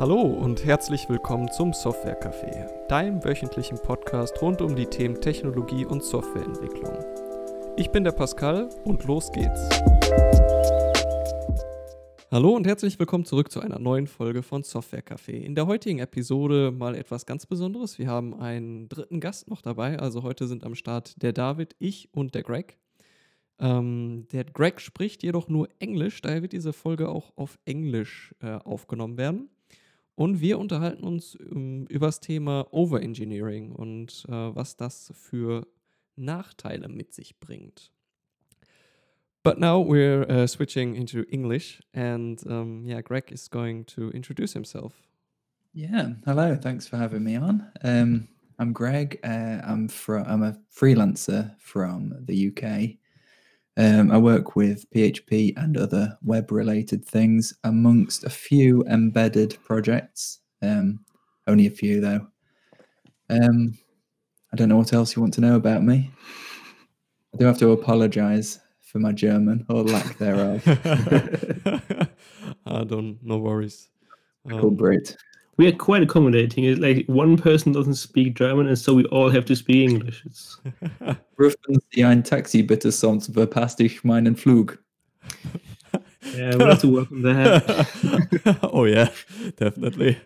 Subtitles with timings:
[0.00, 5.86] Hallo und herzlich willkommen zum Software Café, deinem wöchentlichen Podcast rund um die Themen Technologie
[5.86, 6.98] und Softwareentwicklung.
[7.76, 9.68] Ich bin der Pascal und los geht's.
[12.32, 15.34] Hallo und herzlich willkommen zurück zu einer neuen Folge von Software Café.
[15.34, 17.96] In der heutigen Episode mal etwas ganz Besonderes.
[17.96, 20.00] Wir haben einen dritten Gast noch dabei.
[20.00, 22.78] Also heute sind am Start der David, ich und der Greg.
[23.60, 28.54] Ähm, der Greg spricht jedoch nur Englisch, daher wird diese Folge auch auf Englisch äh,
[28.56, 29.50] aufgenommen werden.
[30.16, 35.66] Und wir unterhalten uns ähm, über das Thema Overengineering und äh, was das für
[36.16, 37.90] Nachteile mit sich bringt.
[39.42, 44.54] But now we're uh, switching into English, and um, yeah, Greg is going to introduce
[44.54, 44.94] himself.
[45.74, 46.56] Yeah, hello.
[46.56, 47.70] Thanks for having me on.
[47.82, 48.28] Um,
[48.58, 49.18] I'm Greg.
[49.22, 50.24] Uh, I'm from.
[50.26, 52.96] I'm a freelancer from the UK.
[53.76, 60.38] Um, I work with PHP and other web-related things, amongst a few embedded projects.
[60.62, 61.00] Um,
[61.46, 62.26] only a few though.
[63.28, 63.76] Um,
[64.52, 66.12] I don't know what else you want to know about me.
[67.34, 70.62] I do have to apologise for my German or lack thereof.
[72.66, 73.18] I don't.
[73.22, 73.88] No worries.
[74.48, 75.16] Cool, Um, Brit.
[75.56, 76.64] We are quite accommodating.
[76.64, 80.22] It's like one person doesn't speak German, and so we all have to speak English.
[80.26, 80.58] It's,
[81.38, 84.78] Rufen Sie ein Taxi bitte, sonst verpasst ich meinen Flug.
[86.36, 88.58] yeah, we have to work on that.
[88.72, 89.10] oh yeah,
[89.56, 90.18] definitely.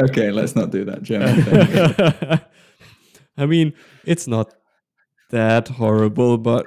[0.00, 2.40] Okay, let's not do that German thing.
[3.36, 3.72] I mean,
[4.04, 4.52] it's not
[5.30, 6.64] that horrible, but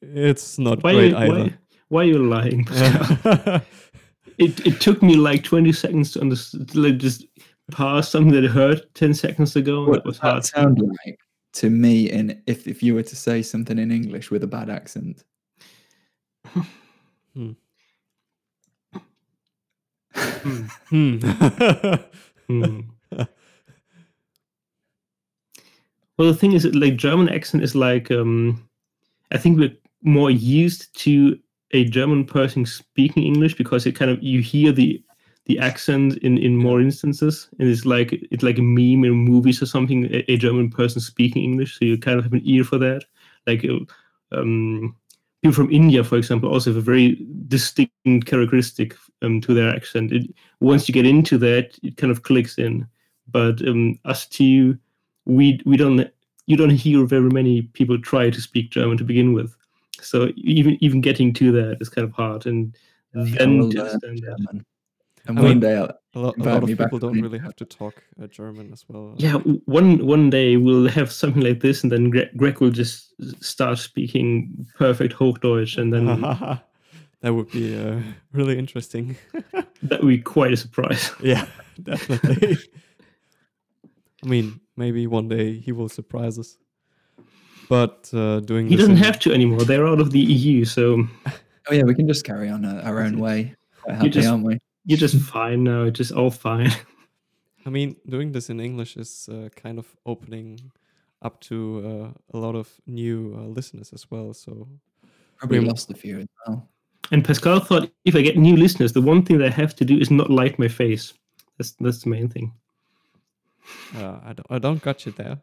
[0.00, 1.32] it's not Why, great you, either.
[1.32, 1.54] why,
[1.88, 2.66] why are you lying?
[4.38, 7.26] It it took me like twenty seconds to understand, like just
[7.70, 9.80] pass something that I heard ten seconds ago.
[9.80, 10.42] and What that was does hard.
[10.42, 11.18] that sound like
[11.54, 12.10] to me?
[12.10, 15.24] And if if you were to say something in English with a bad accent,
[17.34, 17.52] Hmm.
[20.14, 20.62] Hmm.
[20.90, 21.18] Hmm.
[22.48, 22.80] Hmm.
[26.18, 28.68] Well, the thing is, like German accent is like um,
[29.32, 31.38] I think we're more used to
[31.72, 35.02] a German person speaking English because it kind of you hear the
[35.46, 39.62] the accent in in more instances, and it's like it's like a meme in movies
[39.62, 40.04] or something.
[40.06, 43.04] A, a German person speaking English, so you kind of have an ear for that.
[43.46, 43.78] Like uh,
[44.38, 44.94] um,
[45.42, 50.12] people from India, for example, also have a very distinct characteristic um, to their accent.
[50.12, 52.86] It, once you get into that, it kind of clicks in.
[53.28, 54.78] But um, us two,
[55.24, 56.08] we we don't
[56.46, 59.56] you don't hear very many people try to speak German to begin with.
[60.02, 62.76] So even even getting to that is kind of hard, and
[63.14, 64.38] I then will to learn understand that.
[64.38, 64.66] German.
[65.24, 67.38] And I one mean- day, I'll, a lot, a lot of people don't when- really
[67.38, 69.14] have to talk uh, German as well.
[69.18, 69.34] Yeah,
[69.66, 73.78] one one day we'll have something like this, and then Gre- Greg will just start
[73.78, 76.06] speaking perfect Hochdeutsch, and then
[77.20, 78.00] that would be uh,
[78.32, 79.16] really interesting.
[79.84, 81.12] that would be quite a surprise.
[81.22, 81.46] yeah,
[81.82, 82.58] definitely.
[84.24, 86.56] I mean, maybe one day he will surprise us.
[87.72, 90.82] But uh, doing He doesn't in- have to anymore; they're out of the EU, so
[91.68, 93.54] oh yeah, we can just carry on uh, our own way.
[93.82, 94.58] Quite happy, just- aren't we?
[94.84, 95.84] you're just fine now.
[95.88, 96.70] It's just all fine.
[97.66, 100.58] I mean, doing this in English is uh, kind of opening
[101.22, 101.56] up to
[101.86, 104.34] uh, a lot of new uh, listeners as well.
[104.34, 104.68] So
[105.38, 106.68] Probably we- lost a few as well.
[107.12, 109.84] And Pascal thought if I get new listeners, the one thing that I have to
[109.84, 111.14] do is not light my face.
[111.56, 112.52] That's that's the main thing.
[113.96, 115.38] uh, I, don't, I don't got you there.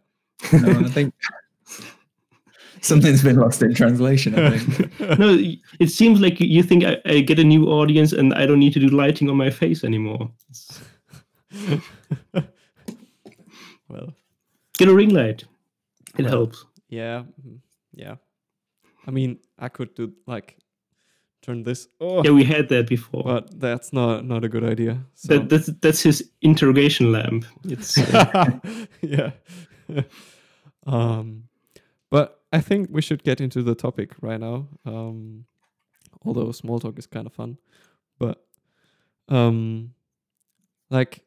[0.53, 1.13] No, I think
[2.85, 4.37] something's been lost in translation.
[4.37, 4.99] I think.
[5.19, 5.37] no,
[5.79, 8.73] it seems like you- think I, I get a new audience and I don't need
[8.73, 10.31] to do lighting on my face anymore.
[13.87, 14.13] Well,
[14.77, 15.45] Get a ring light.
[16.17, 16.65] It Well, helps.
[16.89, 17.59] yeah, mhm,
[17.93, 18.15] yeah.
[19.07, 20.57] I mean, I could do like
[21.41, 21.87] turn this.
[21.99, 23.23] Oh, Yeah, we had that before.
[23.23, 24.99] but that's not not a good idea.
[25.15, 25.27] So.
[25.39, 27.45] that, that's that's his interrogation lamp.
[27.63, 28.59] It's uh,
[29.01, 29.31] yeah.
[30.85, 31.43] um,
[32.11, 34.67] but I think we should get into the topic right now.
[34.85, 35.45] Um,
[36.25, 37.57] although small talk is kind of fun,
[38.17, 38.45] but
[39.27, 39.93] um,
[40.89, 41.25] like,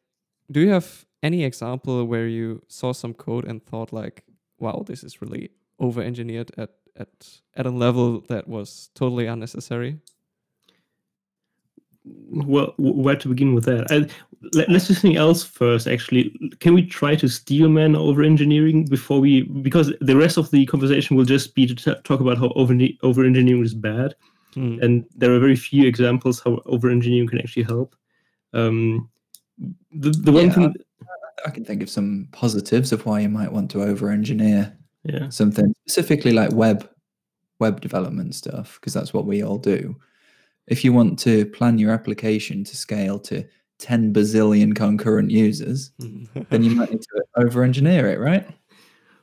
[0.51, 4.23] do you have any example where you saw some code and thought like,
[4.59, 9.99] "Wow, this is really over-engineered at at at a level that was totally unnecessary"?
[12.05, 13.91] well, where to begin with that?
[13.91, 14.07] I,
[14.53, 15.87] let's do something else first.
[15.87, 19.43] Actually, can we try to steelman over engineering before we?
[19.43, 22.75] Because the rest of the conversation will just be to t- talk about how over
[23.03, 24.15] over engineering is bad.
[24.53, 24.77] Hmm.
[24.83, 27.95] and there are very few examples how over engineering can actually help.
[28.53, 29.09] Um,
[29.91, 30.53] the the one Yeah.
[30.53, 30.75] thing,
[31.45, 35.73] I can think of some positives of why you might want to over-engineer yeah, something
[35.87, 36.87] specifically like web
[37.59, 39.95] web development stuff because that's what we all do
[40.67, 43.43] if you want to plan your application to scale to
[43.83, 45.91] 10 bazillion concurrent users,
[46.49, 48.47] then you might need to over engineer it, right?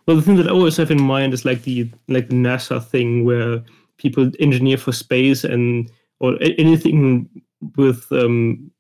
[0.07, 2.85] Well, the thing that I always have in mind is like the like the NASA
[2.85, 3.62] thing where
[3.97, 5.91] people engineer for space and
[6.21, 7.29] or anything
[7.77, 8.71] with um,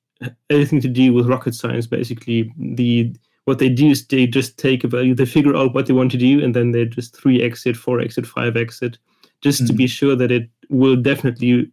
[0.50, 1.86] anything to do with rocket science.
[1.86, 3.14] Basically, the
[3.46, 6.10] what they do is they just take a value, they figure out what they want
[6.12, 8.98] to do, and then they just three exit, four exit, five exit,
[9.40, 9.76] just to Mhm.
[9.78, 11.70] be sure that it will definitely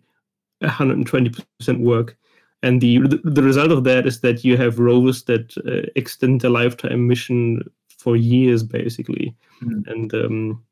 [0.62, 2.18] 120% work.
[2.63, 6.50] And the the result of that is that you have rovers that uh, extend the
[6.50, 7.62] lifetime mission
[8.00, 9.36] for years, basically.
[9.62, 9.88] Mhm.
[9.88, 10.63] And um,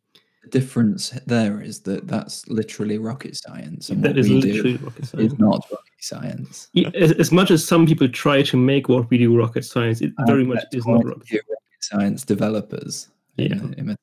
[0.44, 5.34] The difference there is that that's literally rocket science, and that is literally rocket science.
[5.40, 6.68] not rocket science.
[6.74, 10.02] Yeah, as, as much as some people try to make what we do rocket science,
[10.02, 11.42] it very have much is not rocket.
[11.50, 13.10] rocket science developers.
[13.38, 13.60] Yeah.
[13.78, 13.96] in my-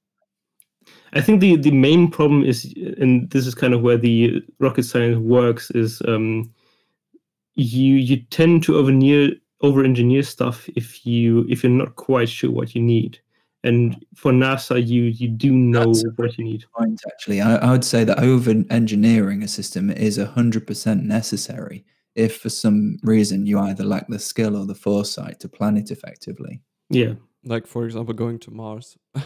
[1.14, 4.84] I think the the main problem is, and this is kind of where the rocket
[4.84, 6.50] science works, is um,
[7.54, 8.92] you you tend to over
[9.60, 13.18] over engineer stuff if you if you're not quite sure what you need.
[13.64, 16.64] And for NASA, you you do know That's what you need.
[16.76, 17.40] point actually.
[17.40, 21.84] I, I would say that over engineering a system is hundred percent necessary
[22.14, 25.90] if for some reason you either lack the skill or the foresight to plan it
[25.90, 26.60] effectively.
[26.90, 27.14] Yeah.
[27.44, 28.96] like for example, going to Mars.
[29.14, 29.24] Well,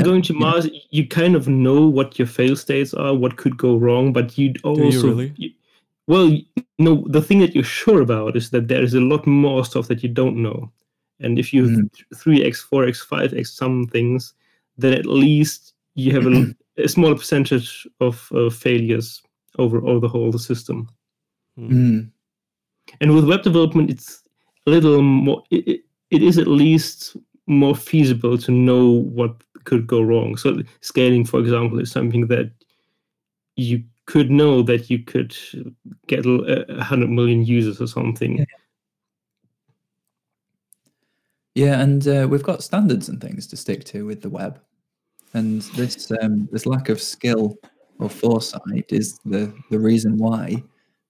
[0.00, 0.38] Yeah, going to yeah.
[0.40, 4.36] Mars, you kind of know what your fail states are, what could go wrong, but
[4.36, 5.32] you also really?
[5.36, 5.50] you-
[6.06, 6.44] well, y-
[6.78, 7.04] no.
[7.08, 10.02] The thing that you're sure about is that there is a lot more stuff that
[10.02, 10.70] you don't know,
[11.20, 11.90] and if you Mm.
[12.16, 14.34] three x, four x, five x some things,
[14.78, 16.54] then at least you have a,
[16.84, 19.22] a smaller percentage of uh, failures
[19.58, 20.88] over over the whole system.
[21.56, 21.72] Hmm.
[21.72, 22.10] Mm.
[23.00, 24.22] And with web development, it's
[24.66, 25.42] a little more.
[25.50, 25.80] It, it,
[26.10, 27.16] it is at least
[27.48, 30.36] more feasible to know what could go wrong.
[30.36, 32.50] So scaling, for example, is something that
[33.56, 35.36] you could know that you could
[36.06, 38.38] get a a hundred million users or something.
[38.38, 38.44] Yeah.
[41.56, 44.60] Yeah, and uh, we've got standards and things to stick to with the web,
[45.32, 47.56] and this um, this lack of skill
[47.98, 50.62] or foresight is the the reason why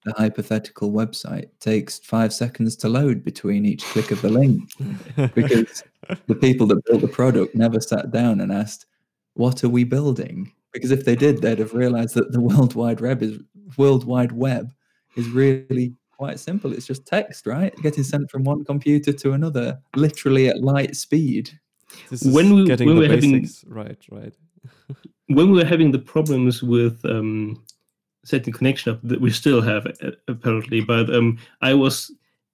[0.05, 4.71] the hypothetical website takes five seconds to load between each click of the link
[5.35, 5.83] because
[6.27, 8.85] the people that built the product never sat down and asked,
[9.33, 13.01] "What are we building?" Because if they did, they'd have realized that the World Wide
[13.01, 13.39] Web is
[13.77, 14.71] World Wide Web
[15.15, 16.71] is really quite simple.
[16.73, 17.75] It's just text, right?
[17.81, 21.49] Getting sent from one computer to another, literally at light speed.
[22.09, 24.33] this is When we- getting when the we're having- right, right.
[25.29, 27.61] When we were having the problems with um,
[28.23, 32.11] setting connection up, that we still have uh, apparently, but um, I was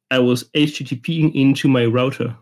[0.09, 2.35] I was HTTPing into my router.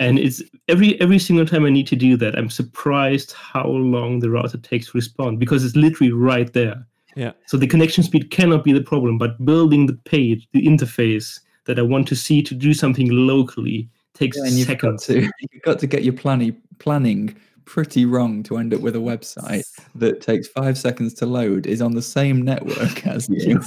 [0.00, 4.20] And it's every every single time I need to do that, I'm surprised how long
[4.20, 6.86] the router takes to respond because it's literally right there.
[7.16, 7.32] Yeah.
[7.46, 11.78] So the connection speed cannot be the problem, but building the page, the interface that
[11.78, 15.06] I want to see to do something locally takes Yeah, and you've got seconds.
[15.06, 18.98] to you've got to get your planning planning pretty wrong to end up with a
[18.98, 19.62] website
[19.94, 23.60] that takes five seconds to load is on the same network as you.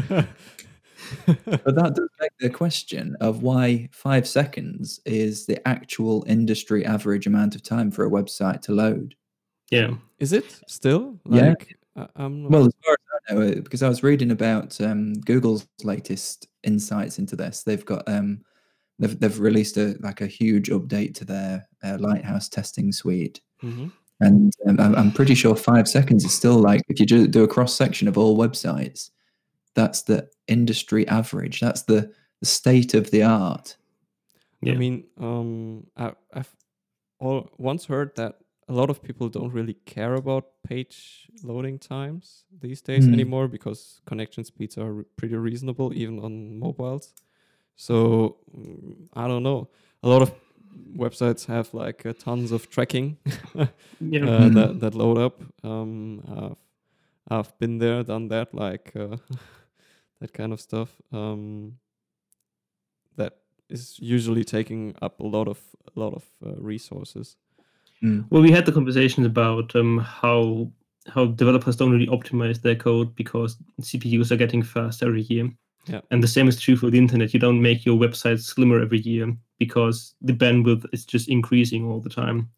[1.26, 7.26] But that does beg the question of why five seconds is the actual industry average
[7.26, 9.14] amount of time for a website to load.
[9.70, 9.94] Yeah.
[10.18, 11.18] is it still?
[11.28, 11.48] Yeah.
[11.50, 12.98] Like, I- I'm not, Well, as far as
[13.30, 17.84] I know, uh, because I was reading about um, Google's latest insights into this, they've
[17.84, 18.42] got um,
[18.98, 23.90] they've they've released a like a huge update to their uh, Lighthouse testing suite, Mhm.
[24.20, 27.42] and um, I'm, I'm pretty sure five seconds is still like if you ju- do
[27.44, 29.10] a cross section of all websites,
[29.76, 31.60] that's the industry average.
[31.60, 33.76] That's the the state of the art.
[34.62, 34.72] Yeah.
[34.74, 36.54] I mean, um, I, I've
[37.18, 38.34] all, once heard that
[38.68, 43.14] a lot of people don't really care about page loading times these days Hmm.
[43.14, 47.14] anymore because connection speeds are re- pretty reasonable even on mobiles.
[47.76, 49.68] So mm, I don't know.
[50.02, 50.32] A lot of
[50.96, 53.16] websites have like uh, tons of tracking
[54.00, 54.24] Yeah.
[54.26, 54.54] uh, Mhm.
[54.54, 55.42] that that load up.
[55.64, 56.58] Um, I've,
[57.38, 59.16] I've been there, done that, like uh,
[60.20, 60.90] that kind of stuff.
[61.12, 61.78] Um,
[63.16, 65.58] that is usually taking up a lot of
[65.94, 67.36] a lot of uh, resources.
[68.02, 68.26] Mm.
[68.30, 70.70] Well, we had the conversation about um, how
[71.08, 75.50] how developers don't really optimize their code because CPUs are getting faster every year.
[75.86, 76.00] Yeah.
[76.10, 77.32] And the same is true for the internet.
[77.32, 82.00] You don't make your website slimmer every year because the bandwidth is just increasing all
[82.00, 82.50] the time.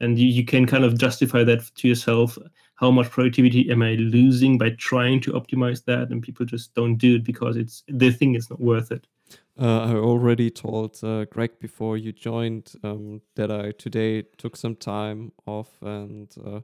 [0.00, 2.36] And you, you can kind of justify that to yourself.
[2.82, 6.10] How much productivity am I losing by trying to optimize that?
[6.10, 9.06] And people just don't do it because it's they think it's not worth it.
[9.56, 14.74] Uh, I already told uh, Greg before you joined um, that I today took some
[14.74, 16.60] time off and uh,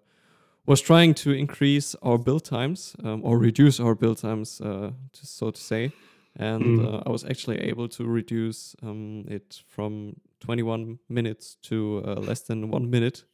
[0.66, 5.26] was trying to increase our build times um, or reduce our build times, uh, to,
[5.26, 5.92] so to say.
[6.34, 6.84] And Mm.
[6.84, 12.40] uh, I was actually able to reduce um, it from 21 minutes to uh, less
[12.42, 13.24] than one minute,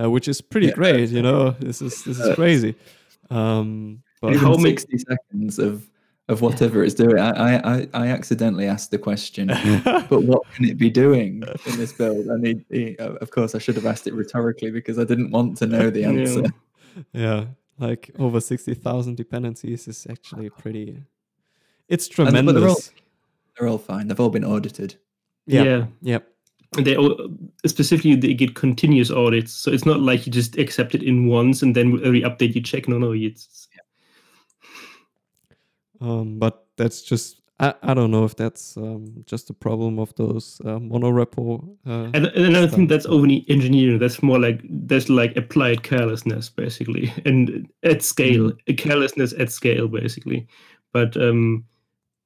[0.00, 0.74] uh, which is pretty Yeah.
[0.74, 1.08] great.
[1.10, 2.74] You know, this is this is crazy.
[3.30, 5.88] Um, but And Even how many- 60 seconds of,
[6.28, 7.18] of whatever it's doing.
[7.18, 9.48] I, I, I, I accidentally asked the question,
[9.84, 12.26] but what can it be doing in this build?
[12.26, 15.30] And he, he, uh, of course, I should have asked it rhetorically because I didn't
[15.32, 16.44] want to know the answer.
[17.12, 17.46] yeah,
[17.78, 21.02] like over 60,000 dependencies is actually pretty.
[21.88, 22.90] It's And- they're all- tremendous.
[23.58, 24.08] They're all fine.
[24.08, 24.96] They've all been audited.
[25.46, 25.62] Yeah.
[25.64, 25.86] yeah.
[26.00, 26.18] Yeah.
[26.76, 27.28] And they all,
[27.66, 31.62] specifically they get continuous audits, so it's not like you just accept it in once
[31.62, 32.88] and then every update you check.
[32.88, 33.68] No, no, it's
[36.00, 40.12] Um, but that's just I, I don't know if that's um, just a problem of
[40.16, 41.62] those uh, monorepo.
[41.86, 43.98] Uh, And, and another thing stuff, that's but- over engineering.
[44.00, 48.74] That's more like that's like applied carelessness, basically, and at scale, Mm-hmm.
[48.76, 50.46] carelessness at scale, basically.
[50.92, 51.64] But um,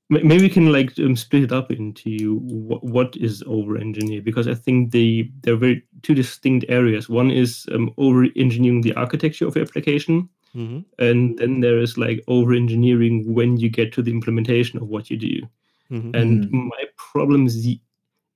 [0.08, 4.46] maybe we can like um, split it up into what, what is over engineer because
[4.48, 7.08] I think they they're very two distinct areas.
[7.08, 10.84] One is um, over engineering the architecture of your application, Mhm.
[10.98, 15.10] and then there is like over engineering when you get to the implementation of what
[15.10, 15.42] you do.
[15.90, 16.14] Mhm.
[16.14, 17.80] And my problems y-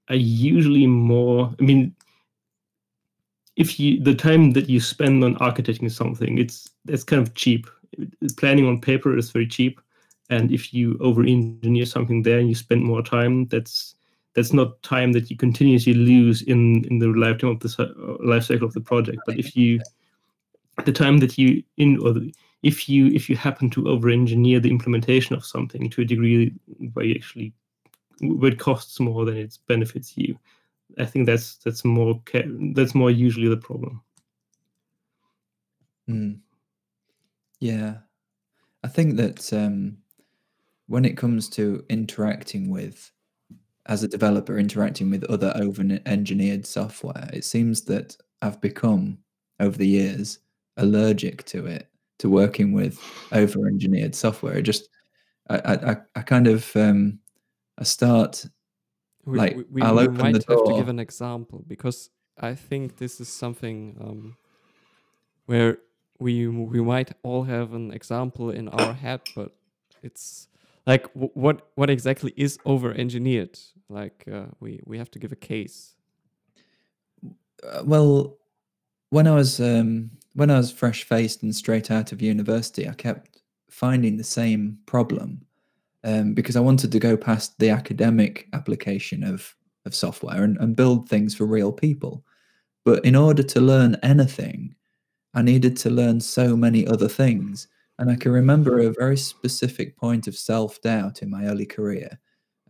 [0.09, 1.55] are usually more.
[1.61, 1.95] I mean,
[3.57, 7.67] if you the time that you spend on architecting something, it's that's kind of cheap.
[8.37, 9.81] Planning on paper is very cheap,
[10.31, 13.95] and if you over engineer something there and you spend more time, that's
[14.35, 18.45] that's not time that you continuously lose in in the lifetime of the uh, life
[18.45, 19.19] cycle of the project.
[19.27, 19.81] But if you
[20.85, 24.61] the time that you in or the, if you if you happen to over engineer
[24.61, 26.55] the implementation of something to a degree
[26.95, 27.53] where you actually
[28.21, 30.39] where it costs more than it benefits you
[30.99, 32.21] i think that's that's more
[32.75, 34.03] that's more usually the problem
[36.11, 36.41] Mm.
[37.61, 37.99] Yeah.
[38.83, 39.99] I think that um,
[40.91, 43.13] when it comes to interacting with,
[43.87, 49.19] as a developer, interacting with other over engineered software, it seems that I've become,
[49.61, 50.41] over the years,
[50.79, 52.99] allergic to it, to working with
[53.31, 54.59] over engineered software.
[54.59, 54.89] It just,
[55.49, 57.21] I, I, I- kind of, um,
[57.79, 58.45] I start,
[59.25, 62.11] we, like, we, we, I'll we open the might have to give an example because
[62.37, 64.37] I think this is something um,
[65.47, 65.79] where
[66.19, 69.53] we we might all have an example in our head, but
[70.03, 70.49] it's
[70.87, 73.59] like what what exactly is over engineered?
[73.89, 75.95] Like uh, we we have to give a case.
[77.63, 78.39] Uh, well,
[79.11, 82.95] when I was um, when I was fresh faced and straight out of university, I
[82.95, 85.45] kept finding the same problem
[86.05, 89.55] um, because I wanted to go past the academic application of
[89.87, 92.25] of software and, and build things for real people.
[92.85, 94.75] But in order to learn anything,
[95.35, 97.69] I needed to learn so many other things.
[98.01, 102.19] And I can remember a very specific point of self doubt in my early career.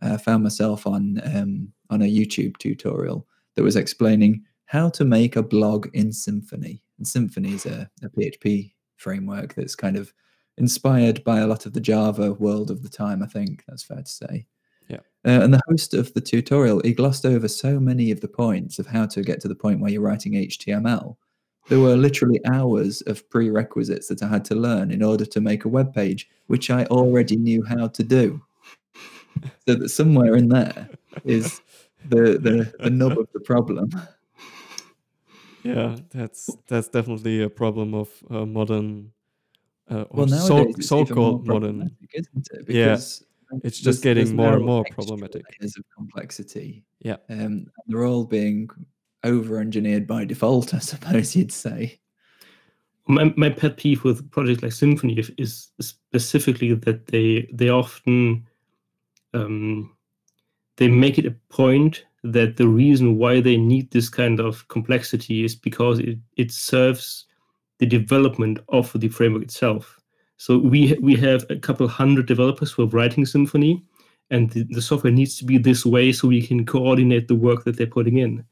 [0.01, 5.37] I found myself on um, on a YouTube tutorial that was explaining how to make
[5.37, 6.81] a blog in Symfony.
[6.97, 10.13] And Symfony is a, a PHP framework that's kind of
[10.57, 13.23] inspired by a lot of the Java world of the time.
[13.23, 14.47] I think that's fair to say.
[14.89, 14.97] Yeah.
[15.25, 18.79] Uh, and the host of the tutorial, he glossed over so many of the points
[18.79, 21.15] of how to get to the point where you're writing HTML.
[21.71, 25.63] There were literally hours of prerequisites that I had to learn in order to make
[25.63, 28.41] a web page, which I already knew how to do.
[29.65, 30.89] So that somewhere in there
[31.23, 31.61] is
[32.09, 33.89] the the, the nub of the problem.
[35.63, 39.13] Yeah, that's that's definitely a problem of uh, modern.
[39.89, 41.89] Uh, or Well, so, so called modern.
[42.13, 42.69] isn't it?
[42.69, 42.93] Yeah,
[43.63, 45.43] it's just there's- getting there's more and more problematic.
[45.61, 46.83] layers of complexity.
[46.99, 47.17] Yeah.
[47.29, 48.69] Um, and they're all being
[49.23, 51.99] over-engineered by default, I suppose you'd say.
[53.07, 58.45] my, my pet peeve with projects like Symfony is- is specifically that they they often
[59.33, 59.95] um,
[60.77, 65.43] they make it a point that the reason why they need this kind of complexity
[65.43, 67.25] is because it, it serves
[67.79, 69.99] the development of the framework itself.
[70.37, 73.81] So we we have a couple hundred developers who are writing Symfony,
[74.29, 77.63] and the, the software needs to be this way so we can coordinate the work
[77.63, 78.45] that they're putting in.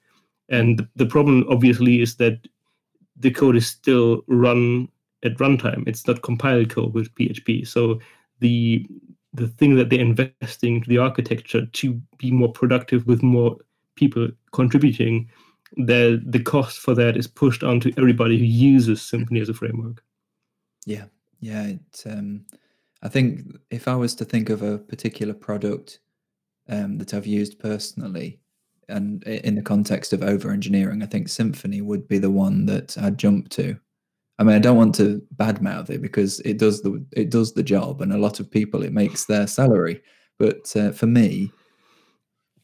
[0.50, 2.48] And the, problem obviously is that
[3.16, 4.88] the code is still run
[5.24, 5.88] at runtime.
[5.88, 7.68] It's not compiled code with PHP.
[7.68, 8.00] So
[8.40, 8.86] the
[9.34, 13.58] the thing that they're investing into the architecture to be more productive with more
[13.96, 15.30] people contributing,
[15.78, 20.04] the the cost for that is pushed onto everybody who uses Symfony as a framework.
[20.86, 21.06] Yeah,
[21.40, 21.68] yeah.
[21.68, 22.46] It, um,
[23.04, 26.00] I think if I was to think of a particular product
[26.68, 28.40] um, that I've used personally,
[28.90, 32.98] and in the context of over engineering, I think Symfony would be the one that
[32.98, 33.78] I'd jump to.
[34.40, 37.64] I mean, I don't want to badmouth it because it does the it does the
[37.64, 40.02] job, and a lot of people it makes their salary.
[40.38, 41.52] But uh, for me,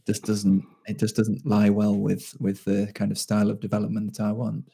[0.06, 4.18] this doesn't it just doesn't lie well with with the kind of style of development
[4.18, 4.66] that I want.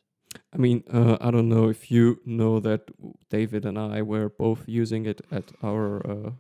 [0.54, 2.82] I mean, uh, I don't know if you know that
[3.30, 6.32] David and I were both using it at our uh,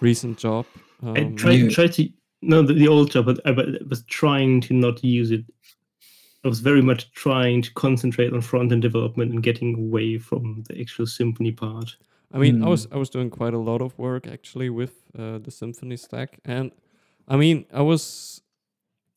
[0.00, 0.64] recent job.
[1.02, 2.08] I Um, tried you- tried to
[2.42, 5.44] no the, the old job, but I, but I was trying to not use it.
[6.44, 10.64] I was very much trying to concentrate on front end development and getting away from
[10.68, 11.96] the actual Symfony part.
[12.32, 12.70] I mean, I Hmm.
[12.70, 16.40] was I was doing quite a lot of work actually with uh, the Symfony stack,
[16.44, 16.72] and
[17.28, 18.42] I mean, I was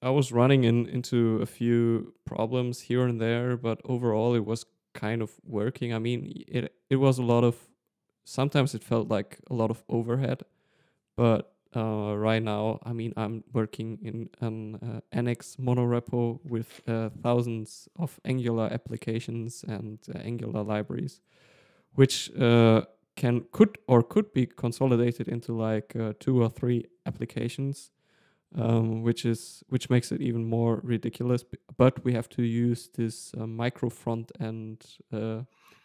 [0.02, 4.66] I was running in into a few problems here and there, but overall it was
[4.94, 5.94] kind of working.
[5.94, 7.56] I mean, it it was a lot of
[8.26, 10.44] sometimes it felt like a lot of overhead,
[11.18, 17.10] but uh, right now, I mean, I'm working in an uh, Nx monorepo with uh,
[17.22, 21.22] thousands of Angular applications and uh, Angular libraries,
[21.94, 22.84] which uh,
[23.16, 27.92] can could or could be consolidated into like uh, two or three applications,
[28.56, 31.44] um, which is which makes it even more ridiculous.
[31.78, 34.86] But we have to use this micro front end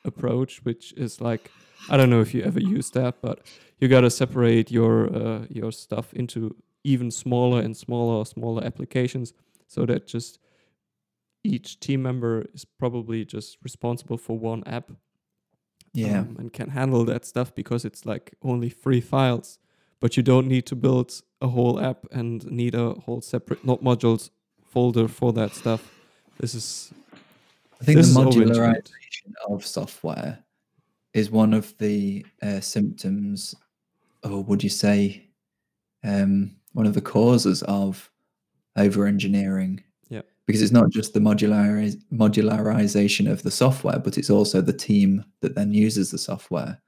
[0.04, 1.50] approach, which is like
[1.88, 3.40] I don't know if you ever use that, but
[3.78, 9.32] you gotta separate your uh, your stuff into even smaller and smaller smaller applications,
[9.66, 10.38] so that just
[11.42, 14.90] each team member is probably just responsible for one app
[15.94, 19.58] Yeah, um, and can handle that stuff because it's like only three files,
[20.00, 24.30] but you don't need to build a whole app and need a whole separate node_modules
[24.62, 25.92] folder for that stuff.
[26.38, 26.92] This is
[27.80, 28.14] I think the is
[29.48, 30.38] of software
[31.12, 33.54] is one of the uh, symptoms,
[34.22, 35.28] or would you say,
[36.04, 38.10] um, one of the causes of
[38.76, 39.82] over engineering?
[40.08, 40.22] Yeah.
[40.46, 45.24] Because it's not just the modulariz- modularization of the software, but it's also the team
[45.40, 46.80] that then uses the software.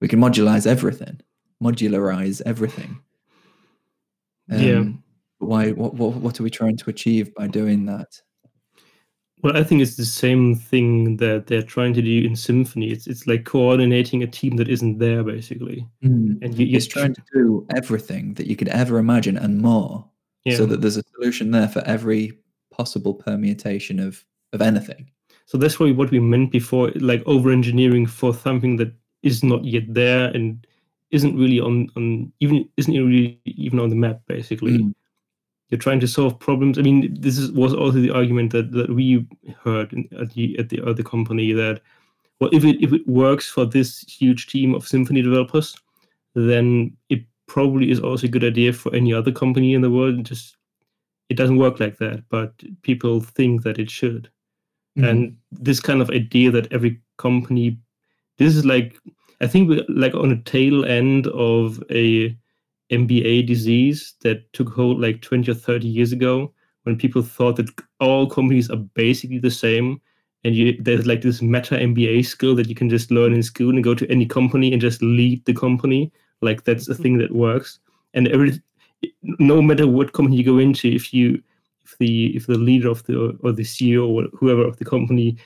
[0.00, 1.20] We can modularize everything,
[1.62, 3.00] modularize everything.
[4.48, 4.78] Yeah.
[4.78, 5.02] Um,
[5.40, 5.72] but Why?
[5.72, 6.14] What, what?
[6.14, 8.20] What are we trying to achieve by doing that?
[9.44, 12.90] Well, I think it's the same thing that they're trying to do in Symfony.
[12.90, 15.86] It's it's like coordinating a team that isn't there, basically.
[16.00, 20.08] And you, It's trying to do everything that you could ever imagine and more,
[20.46, 20.56] yeah.
[20.56, 22.32] so that there's a solution there for every
[22.70, 25.10] possible permutation of of anything.
[25.44, 29.62] So that's probably what we meant before, like over engineering for something that is not
[29.66, 30.66] yet there and
[31.10, 34.22] isn't really on on even isn't really even on the map.
[34.26, 34.94] Basically, Mm.
[35.74, 36.78] You're trying to solve problems.
[36.78, 39.26] I mean, this is, was also the argument that, that we
[39.64, 41.80] heard in, at the at the other company that
[42.38, 45.76] well, if it if it works for this huge team of Symfony developers,
[46.34, 50.20] then it probably is also a good idea for any other company in the world.
[50.20, 50.56] It just
[51.28, 54.30] it doesn't work like that, but people think that it should
[54.96, 55.08] Mm.
[55.08, 57.76] and this kind of idea that every company
[58.38, 58.96] this is like
[59.40, 62.36] i think we're like on a tail end of a
[62.98, 66.52] mba disease that took hold like 20 or 30 years ago
[66.84, 70.00] when people thought that all companies are basically the same
[70.44, 73.70] and you there's like this meta mba skill that you can just learn in school
[73.70, 76.12] and go to any company and just lead the company.
[76.42, 77.80] Like that's a thing that works.
[78.12, 78.60] And every
[79.22, 81.42] no matter what company you go into if you
[81.84, 85.36] if the if the leader of the or the CEO or whoever of the company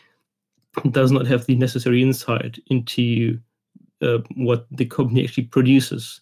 [0.90, 3.38] does not have the necessary insight into
[4.02, 6.20] uh, what the company actually produces,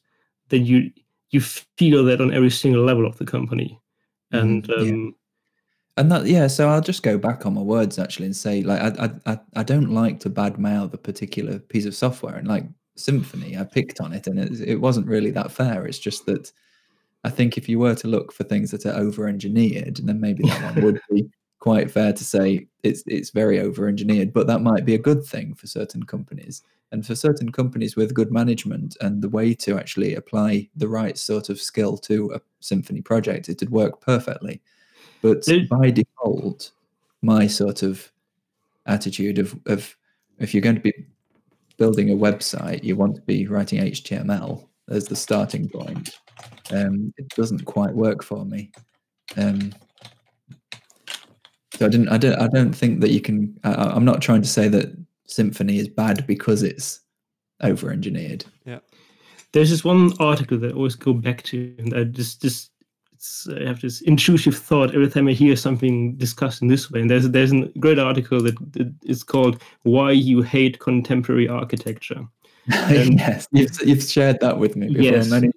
[0.48, 0.90] then you
[1.30, 3.80] you feel that on every single level of the company,
[4.32, 4.92] and Mhm, yeah.
[4.92, 5.14] um,
[5.98, 6.46] And that, yeah.
[6.46, 9.62] So I'll just go back on my words actually and say, like, I, I, I,
[9.62, 12.34] don't like to badmouth a particular piece of software.
[12.36, 12.64] And like
[12.98, 15.86] Symfony, I picked on it, and it, it wasn't really that fair.
[15.86, 16.52] It's just that
[17.24, 20.74] I think if you were to look for things that are over-engineered, then maybe that
[20.74, 21.28] one would be
[21.60, 24.32] quite fair to say it's it's very over-engineered.
[24.32, 26.62] But that might be a good thing for certain companies,
[26.92, 31.18] and for certain companies with good management and the way to actually apply the right
[31.18, 34.60] sort of skill to a Symfony project, it would work perfectly.
[35.22, 36.70] But by default,
[37.22, 38.10] my sort of
[38.86, 39.96] attitude of, of
[40.38, 40.92] if you're going to be
[41.76, 46.18] building a website, you want to be writing HTML as the starting point.
[46.72, 48.70] Um, it doesn't quite work for me.
[49.36, 49.72] Um,
[51.74, 52.08] so I didn't.
[52.08, 52.40] I don't.
[52.40, 53.58] I don't think that you can.
[53.64, 54.96] I, I- I'm not trying to say that
[55.28, 57.00] Symfony is bad because it's
[57.62, 58.44] over-engineered.
[58.64, 58.78] Yeah.
[59.52, 62.70] There's this one article that I always go back to, and I just just
[63.14, 67.00] it's, I have this intrusive thought every time I hear something discussed in this way.
[67.00, 72.26] And there's there's a great article that, that is called "Why You Hate Contemporary Architecture."
[72.72, 75.30] And- yes, you've, you've shared that with me before Yes.
[75.30, 75.50] many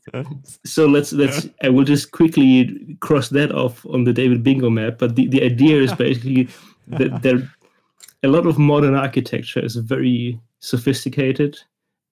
[0.63, 4.99] So let's let's I will just quickly cross that off on the David Bingo map.
[4.99, 6.47] But the, the idea is basically
[6.87, 7.51] that there
[8.23, 11.57] a lot of modern architecture is very sophisticated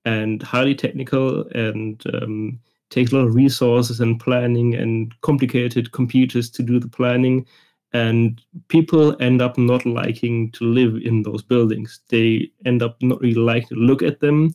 [0.06, 6.50] and highly technical and um, takes a lot of resources and planning and complicated computers
[6.50, 7.46] to do the planning.
[7.94, 12.00] And people end up not liking to live in those buildings.
[12.10, 14.54] They end up not really liking to look at them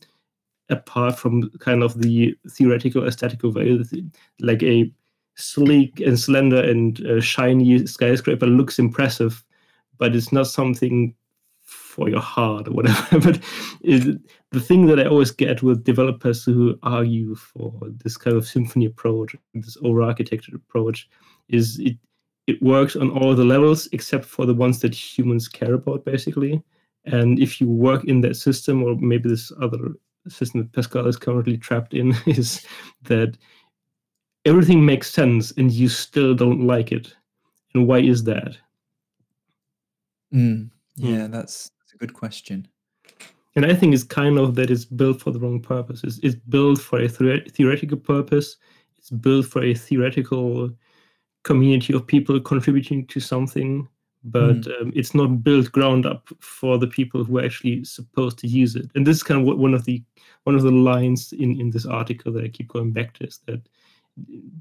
[0.69, 3.83] apart from kind of the theoretical aesthetical value.
[4.39, 4.91] Like a
[5.35, 9.43] sleek and slender and uh, shiny skyscraper looks impressive
[9.97, 11.15] but it's not something
[11.93, 13.19] for your heart or whatever.
[13.31, 13.39] but
[14.51, 17.71] the thing that I always get with developers who argue for
[18.03, 21.07] this kind of Symfony approach, this over-architected approach,
[21.49, 21.97] is it
[22.45, 26.61] it works on all the levels except for the ones that humans care about, basically.
[27.05, 29.93] And if you work in that system, or maybe this other
[30.27, 32.65] system that Pascal is currently trapped in, is
[33.03, 33.37] that
[34.45, 37.15] everything makes sense and you still don't like it.
[37.73, 38.57] And why is that?
[40.33, 42.67] Mm, yeah, that's a good question.
[43.55, 46.03] And I think it's kind of that it's built for the wrong purpose.
[46.03, 48.57] It's, it's built for a theoretical purpose.
[48.97, 50.71] It's built for a theoretical
[51.43, 53.87] community of people contributing to something,
[54.23, 54.81] but mm.
[54.81, 58.75] um, it's not built ground up for the people who are actually supposed to use
[58.75, 58.89] it.
[58.95, 60.01] And this is kind of what one of the
[60.45, 63.39] one of the lines in in this article that I keep going back to is
[63.45, 63.61] that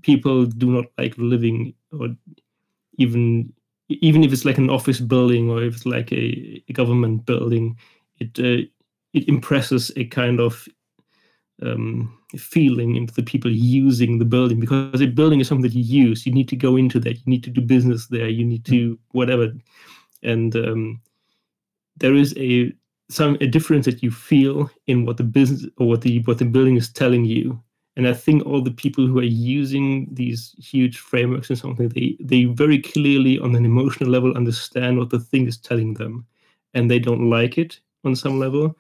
[0.03, 2.09] people do not like living or
[2.99, 3.53] even
[3.89, 7.77] even if it's like an office building or if it's like a, a government building,
[8.19, 8.67] it uh,
[9.13, 10.67] it impresses a kind of
[11.63, 16.07] um, feeling into the people using the building because a building is something that you
[16.07, 16.27] use.
[16.27, 17.15] You need to go into that.
[17.15, 18.29] You need to do business there.
[18.29, 19.53] You need to whatever,
[20.23, 21.01] and um,
[21.97, 22.73] there is a
[23.11, 26.45] some a difference that you feel in what the business or what the what the
[26.45, 27.63] building is telling you
[27.97, 32.17] and I think all the people who are using these huge frameworks and something, they
[32.21, 36.27] they very clearly on an emotional level understand what the thing is telling them,
[36.75, 38.77] and they don't like it on some level,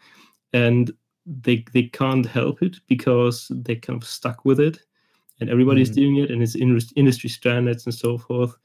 [0.53, 0.92] and
[1.27, 4.79] they they can't help it because they're kind of stuck with it,
[5.40, 5.94] and everybody's mm.
[5.94, 8.57] doing it, and it's in, industry standards and so forth.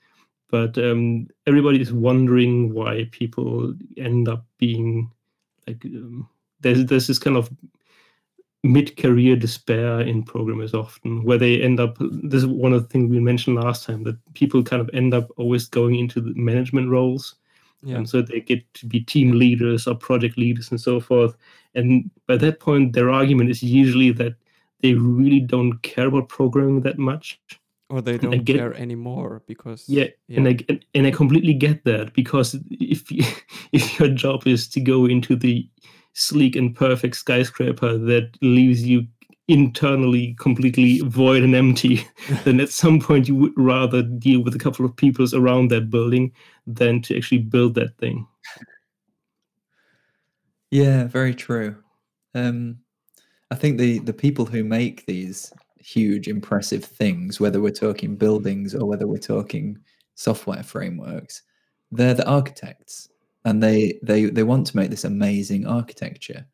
[0.49, 5.11] But um, everybody is wondering why people end up being
[5.67, 6.29] like um,
[6.61, 7.51] there's there's this kind of
[8.63, 13.09] mid-career despair in programmers often where they end up this is one of the things
[13.09, 16.89] we mentioned last time that people kind of end up always going into the management
[16.89, 17.35] roles.
[17.83, 17.97] Yeah.
[17.97, 21.37] and so they get to be team leaders or project leaders and so forth.
[21.75, 24.33] And by that point their argument is usually that
[24.81, 27.39] they really don't care about programming that much.
[27.89, 31.85] Or they don't get, care anymore because yeah, yeah, and I and I completely get
[31.85, 33.23] that because if you,
[33.71, 35.69] if your job is to go into the
[36.17, 39.05] sleek and perfect skyscraper that leaves you
[39.47, 42.05] internally completely void and empty,
[42.43, 45.91] then at some point you would rather deal with a couple of peoples around that
[45.91, 46.31] building
[46.65, 48.27] than to actually build that thing.
[50.71, 51.77] Yeah, very true.
[52.33, 52.79] Um,
[53.51, 58.73] I think the the people who make these huge, impressive things, whether we're talking buildings
[58.75, 59.77] or whether we're talking
[60.15, 61.43] software frameworks,
[61.91, 63.07] they're the architects
[63.47, 66.45] and they they they want to make this amazing architecture.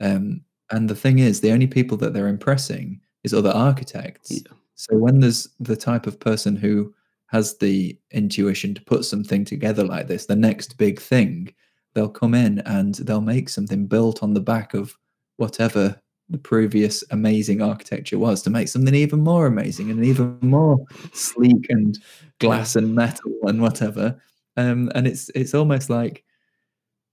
[0.00, 4.30] Um, and the thing is, the only people that they're impressing is other architects.
[4.30, 4.52] Yeah.
[4.74, 6.94] So when there's the type of person who
[7.26, 11.52] has the intuition to put something together like this, the next big thing,
[11.92, 14.96] they'll come in and they'll make something built on the back of
[15.36, 16.00] whatever
[16.30, 20.78] the previous amazing architecture was to make something even more amazing and even more
[21.12, 21.98] sleek and
[22.38, 24.18] glass and metal and whatever.
[24.56, 26.24] Um, and it's it's almost like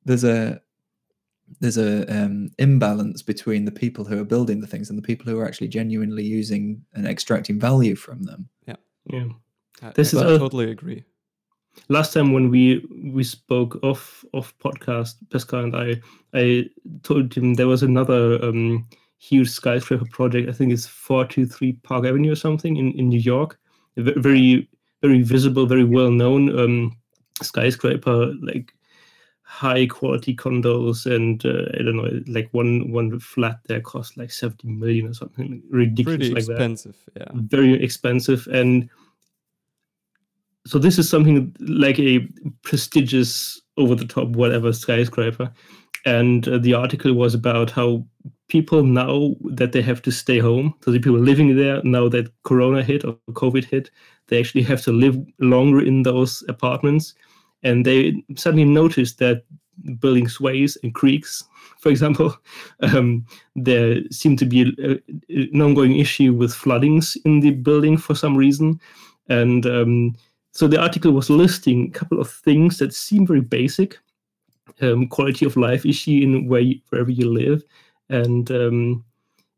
[0.08, 0.60] there's a
[1.60, 5.26] there's a um, imbalance between the people who are building the things and the people
[5.26, 8.50] who are actually genuinely using and extracting value from them.
[8.68, 9.28] Yeah, yeah.
[9.82, 11.04] I, this I, is I a, totally agree.
[11.90, 16.02] Last time when we we spoke off off podcast, Pascal and I,
[16.34, 16.70] I
[17.04, 18.88] told him there was another um,
[19.20, 20.50] huge skyscraper project.
[20.50, 23.60] I think it's four two three Park Avenue or something in in New York.
[23.98, 24.68] Very
[25.02, 26.98] very visible, very well known um,
[27.42, 28.74] skyscraper, like
[29.48, 34.30] high quality condos and uh, I don't know, like one one flat there cost like
[34.30, 37.22] 70 million or something ridiculous Pretty like expensive, that.
[37.22, 37.32] yeah.
[37.34, 38.46] Very expensive.
[38.52, 38.90] And
[40.66, 42.28] so this is something like a
[42.64, 45.50] prestigious over the top whatever skyscraper.
[46.06, 48.06] And uh, the article was about how
[48.50, 52.32] people now that they have to stay home, so the people living there now that
[52.44, 53.92] Corona hit or COVID hit,
[54.28, 57.16] they actually have to live longer in those apartments
[57.64, 59.44] and they suddenly noticed that
[60.00, 61.44] building sways and creaks,
[61.80, 62.36] for example,
[62.82, 67.98] um, there seemed to be a, a, an ongoing issue with floodings in the building
[67.98, 68.80] for some reason,
[69.30, 70.16] and um,
[70.52, 74.00] so the article was listing a couple of things that seem very basic,
[74.82, 77.64] um, quality of life issue in where you, wherever you live,
[78.10, 79.06] and um,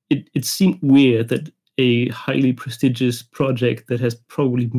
[0.09, 4.69] it it seemed weird that a highly prestigious project that has probably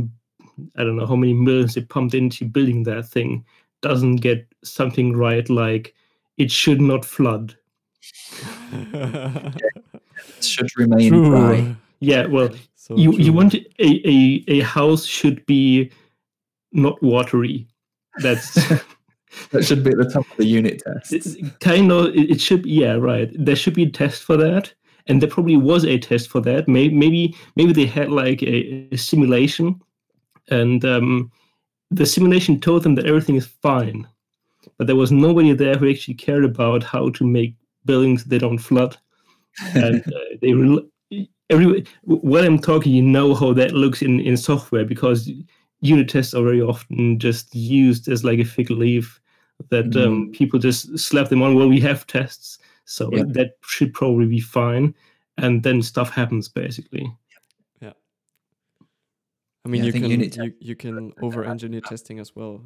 [0.77, 3.45] I don't know how many millions they pumped into building that thing
[3.83, 5.95] doesn't get something right like
[6.37, 7.57] it should not flood.
[8.73, 9.55] It
[10.41, 11.31] should remain True.
[11.31, 11.77] dry.
[12.01, 15.91] Yeah, well, So you you want a, a a house should be
[16.73, 17.67] not watery.
[18.23, 18.59] That's
[19.51, 21.13] That should be at the top of the unit test.
[21.13, 23.31] it's kind of it it should be yeah right.
[23.35, 24.73] There should be a test for that,
[25.07, 26.69] and there probably was a test for that.
[26.69, 29.81] Maybe maybe maybe they had like a, a simulation,
[30.51, 31.31] and um,
[31.91, 34.07] the simulation told them that everything is fine,
[34.79, 38.59] but there was nobody there who actually cared about how to make buildings that don't
[38.59, 38.97] flood.
[39.75, 40.81] and uh, they rel
[41.51, 45.31] every when I'm talking, you know how that looks in in software because
[45.81, 49.21] unit tests are very often just used as like a fig leaf
[49.71, 51.55] that um, people just slap them on.
[51.55, 53.25] Well, we have tests, so Yeah.
[53.29, 54.95] that should probably be fine.
[55.39, 57.11] And then stuff happens basically.
[59.65, 62.63] I mean, Yeah, you think can unit you, you can over engineer testing as well.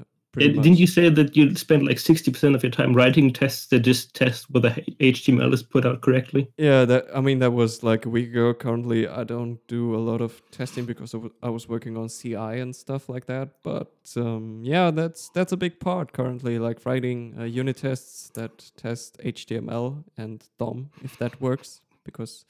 [0.00, 0.04] uh,
[0.36, 3.66] Uh, Didn't you say that you spend like sixty percent of your time writing tests
[3.68, 6.48] that just test whether HTML is put out correctly?
[6.58, 8.52] Yeah, that I mean that was like a week ago.
[8.52, 12.74] Currently, I don't do a lot of testing because I was working on CI and
[12.74, 13.48] stuff like that.
[13.62, 18.72] But um, yeah, that's that's a big part currently, like writing uh, unit tests that
[18.76, 22.44] test HTML and DOM if that works, because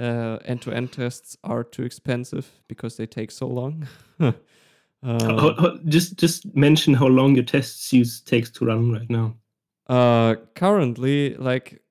[0.00, 3.86] uh, end-to-end tests are too expensive because they take so long.
[5.04, 9.10] Um, how- how- just just mention how long your test suite takes to run right
[9.10, 9.34] now.
[9.88, 11.82] Uh, currently, like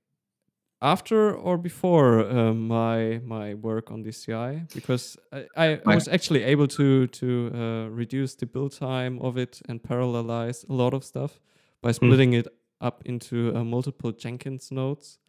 [0.81, 6.43] after or before uh, my my work on DCI, because I, I, I was actually
[6.43, 11.03] able to to uh, reduce the build time of it and parallelize a lot of
[11.03, 11.41] stuff
[11.81, 12.47] by splitting it
[12.79, 15.19] up into uh, multiple Jenkins nodes.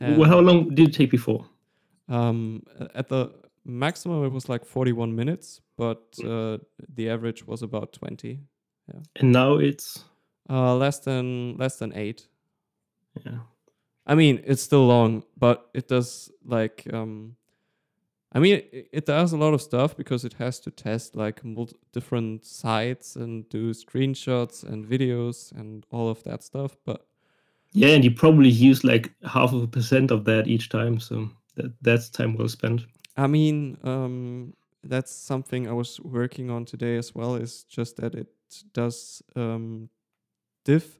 [0.00, 1.46] well, how long did it take before?
[2.08, 2.62] Um,
[2.94, 3.32] at the
[3.64, 6.58] maximum, it was like 41 minutes, but uh,
[6.94, 8.40] the average was about 20.
[8.92, 9.00] Yeah.
[9.16, 10.04] And now it's
[10.50, 12.28] Uh, less than less than eight.
[13.24, 13.38] yeah.
[14.06, 17.36] I mean, it's still long, but it does like um
[18.34, 21.44] I mean, it, it does a lot of stuff because it has to test like
[21.44, 26.76] mul- different sites and do screenshots and videos and all of that stuff.
[26.84, 27.06] But
[27.74, 31.28] Yeah, and you probably use like half of a percent of that each time, so
[31.56, 32.82] that that's time well spent.
[33.16, 37.34] I mean, um, that's something I was working on today as well.
[37.36, 38.28] Is just that it
[38.72, 39.88] does um,
[40.64, 40.98] diff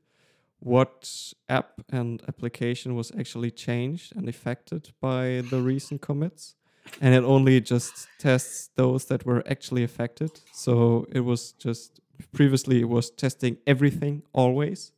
[0.61, 6.55] what app and application was actually changed and affected by the recent commits,
[7.01, 10.41] and it only just tests those that were actually affected.
[10.53, 12.01] So it was just
[12.33, 14.93] previously it was testing everything always,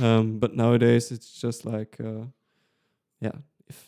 [0.00, 2.26] um, but nowadays it's just like uh,
[3.20, 3.38] yeah,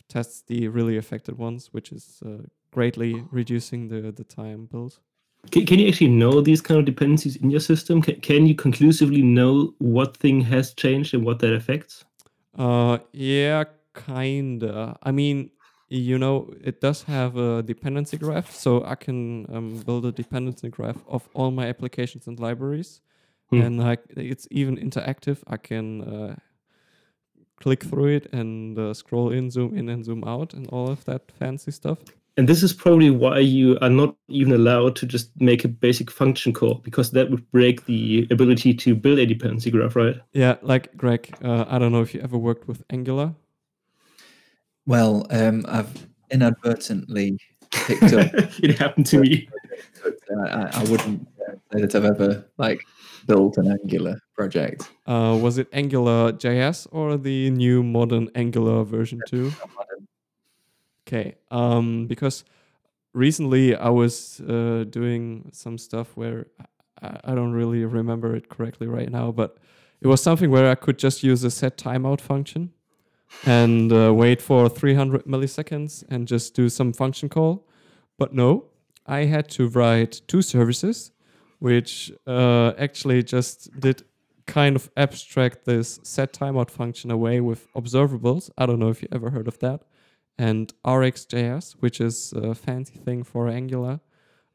[0.07, 4.99] tests the really affected ones, which is uh, greatly reducing the the time build.
[5.51, 8.01] Can, can you actually know these kind of dependencies in your system?
[8.01, 12.05] Can, can you conclusively know what thing has changed and what that affects?
[12.57, 14.97] Uh, yeah, kinda.
[15.03, 15.51] I mean,
[15.89, 20.69] you know, it does have a dependency graph, so I can um, build a dependency
[20.69, 23.01] graph of all my applications and libraries,
[23.49, 23.61] Hmm.
[23.61, 25.37] and like it's even interactive.
[25.47, 26.35] I can uh,
[27.57, 31.03] click through it and uh, scroll in, zoom in, and zoom out, and all of
[31.05, 31.99] that fancy stuff.
[32.37, 36.11] And this is probably why you are not even allowed to just make a basic
[36.11, 40.15] function call, because that would break the ability to build a dependency graph, right?
[40.33, 43.33] Yeah, like Greg, uh, I don't know if you ever worked with Angular.
[44.85, 47.39] Well, um, I've inadvertently
[47.71, 48.31] picked up.
[48.63, 49.49] it happened to me.
[50.45, 51.27] I, I- wouldn't
[51.73, 52.81] say that I've ever like
[53.27, 54.89] built an Angular project.
[55.05, 59.51] Uh, was it Angular JS or the new modern Angular version 2?
[61.07, 62.43] Okay, um, because
[63.13, 66.47] recently I was uh, doing some stuff where
[67.01, 69.57] I, I don't really remember it correctly right now, but
[70.01, 72.73] it was something where I could just use a set timeout function
[73.45, 77.65] and uh, wait for 300 milliseconds and just do some function call.
[78.17, 78.65] But no,
[79.07, 81.11] I had to write two services,
[81.59, 84.03] which uh, actually just did
[84.45, 88.49] kind of abstract this set timeout function away with observables.
[88.57, 89.81] I don't know if you ever heard of that.
[90.37, 93.99] And RxJS, which is a fancy thing for Angular,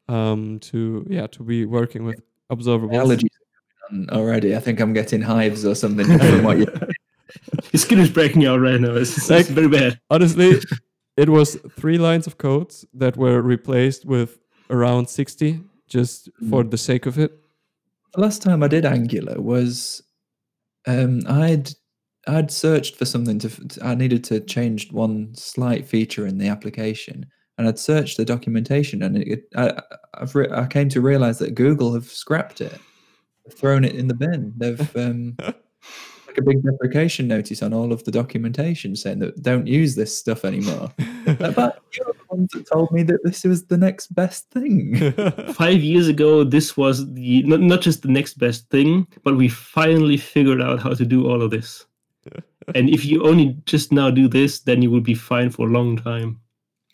[0.09, 2.93] um, to yeah to be working with observables.
[2.93, 4.55] Allergies are coming on already.
[4.55, 6.59] I think I'm getting hives or something from what.
[7.73, 8.95] Your skin is breaking out right now.
[8.95, 9.99] It's, it's very bad.
[10.11, 10.61] Honestly,
[11.17, 14.42] it was three lines of codes that were replaced with
[14.73, 17.33] around 60 just for the sake of it.
[18.15, 20.03] The last time I did Angular was
[20.87, 21.71] Um, I'd
[22.27, 23.51] I'd searched for something to.
[23.83, 27.27] I needed to change one slight feature in the application,
[27.59, 29.81] and I'd searched the documentation, and it, I-
[30.15, 32.79] I've re- I came to realize that Google have scrapped it,
[33.51, 34.53] thrown it in the bin.
[34.57, 35.37] They've um,
[36.33, 40.17] like a big deprecation notice on all of the documentation saying that don't use this
[40.17, 40.91] stuff anymore.
[41.27, 45.13] but you're the ones that told me that this was the next best thing.
[45.53, 49.49] Five years ago, this was the not, not just the next best thing, but we
[49.49, 51.85] finally figured out how to do all of this.
[52.75, 55.73] and if you only just now do this, then you will be fine for a
[55.73, 56.41] long time.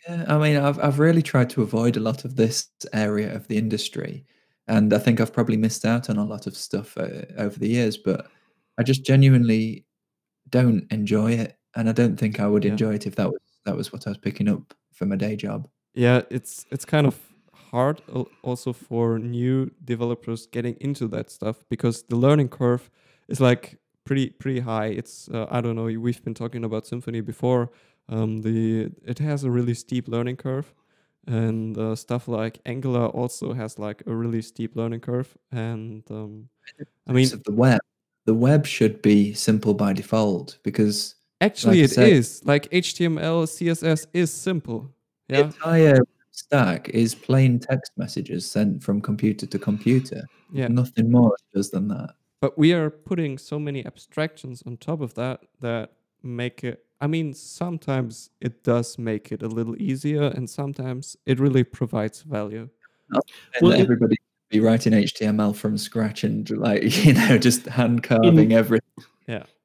[0.07, 3.47] Yeah, I mean, I've I've really tried to avoid a lot of this area of
[3.47, 4.25] the industry,
[4.67, 7.67] and I think I've probably missed out on a lot of stuff uh, over the
[7.67, 7.97] years.
[7.97, 8.27] But
[8.79, 9.85] I just genuinely
[10.49, 12.71] don't enjoy it, and I don't think I would Yeah.
[12.71, 15.35] enjoy it if that was that was what I was picking up for my day
[15.35, 15.69] job.
[15.95, 17.15] yeah, it's it's kind of
[17.71, 18.01] hard
[18.43, 22.89] also for new developers getting into that stuff because the learning curve
[23.27, 24.87] is like pretty pretty high.
[24.87, 25.85] It's uh, I don't know.
[26.01, 27.69] We've been talking about Symfony before.
[28.09, 30.73] Um, the it has a really steep learning curve,
[31.27, 35.37] and uh, stuff like Angular also has like a really steep learning curve.
[35.51, 36.49] And um,
[37.07, 37.79] I mean, the web,
[38.25, 43.45] the web should be simple by default because actually, like it I is like HTML,
[43.47, 44.93] CSS is simple.
[45.27, 45.99] the Yeah, entire
[46.31, 50.23] stack is plain text messages sent from computer to computer.
[50.53, 50.67] yeah.
[50.67, 52.11] Nothing more does than that.
[52.41, 55.91] but we are putting so many abstractions on top of that that
[56.23, 61.39] make it i mean sometimes it does make it a little easier and sometimes it
[61.39, 62.69] really provides value
[63.61, 64.17] Well, everybody
[64.49, 69.05] be writing HTML from scratch and like you know just hand carving everything.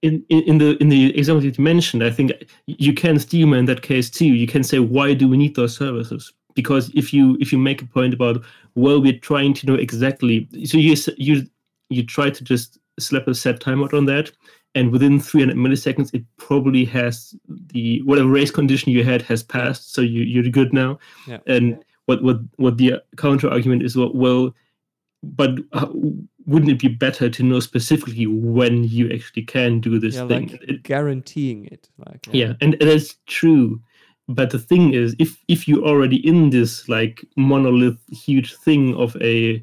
[0.02, 2.32] in, in in the in the example that you mentioned, I think
[2.66, 4.26] you can schema in that case too.
[4.26, 6.32] You can say why do we need those services?
[6.54, 8.44] Because if you if you make a point about
[8.74, 10.46] well, we're trying to know exactly.
[10.64, 11.46] So you you
[11.88, 14.30] you try to just slap a set timeout on that,
[14.74, 19.94] and within 300 milliseconds, it probably has the whatever race condition you had has passed.
[19.94, 20.98] So you you're good now.
[21.26, 21.38] Yeah.
[21.46, 24.54] And what what what the counter argument is well, well
[25.36, 25.86] but uh,
[26.46, 30.48] wouldn't it be better to know specifically when you actually can do this yeah thing?
[30.48, 33.80] like It- guaranteeing it like yeah, and that's true.
[34.26, 39.16] But the thing is, if if you're already in this like monolith huge thing of
[39.20, 39.62] a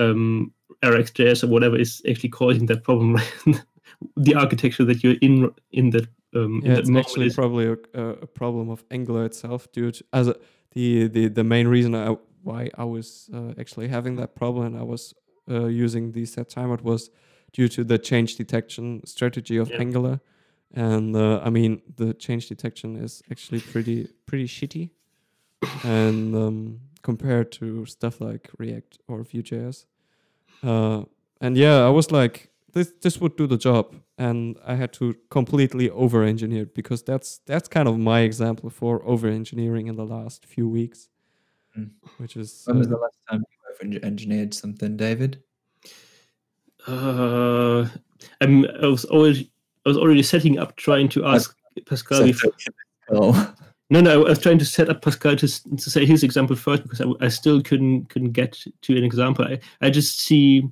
[0.00, 3.18] um, RxJS or whatever is actually causing that problem,
[4.16, 7.66] the architecture that you're in in that um, in yeah that it's actually is- probably
[7.66, 10.36] a, a a problem of angular itself due to as a,
[10.72, 14.76] the, the the main reason I, why i was uh, actually having that problem and
[14.78, 15.14] i was
[15.50, 17.10] uh, using the set timeout was
[17.52, 19.80] due to the change detection strategy of Yeah.
[19.80, 20.20] angular
[20.74, 24.90] and uh, i mean the change detection is actually pretty pretty shitty
[25.82, 29.86] and um, compared to stuff like react or vue.js
[30.62, 31.02] uh,
[31.40, 35.14] and yeah i was like this this would do the job and i had to
[35.30, 39.96] completely over engineer it because that's that's kind of my example for over engineering in
[39.96, 41.08] the last few weeks.
[42.18, 45.42] Which is When was uh, the last time you ever engineered something, David?
[46.86, 47.88] Uh,
[48.40, 49.50] I'm, I was already
[49.84, 51.56] I was already setting up trying to ask
[51.86, 52.22] Pascal.
[52.22, 52.42] If,
[53.10, 53.54] Oh,
[53.90, 56.84] no, no, I was trying to set up Pascal to, to say his example first
[56.84, 59.44] because I, I still couldn't couldn't get to an example.
[59.44, 60.68] I, I just see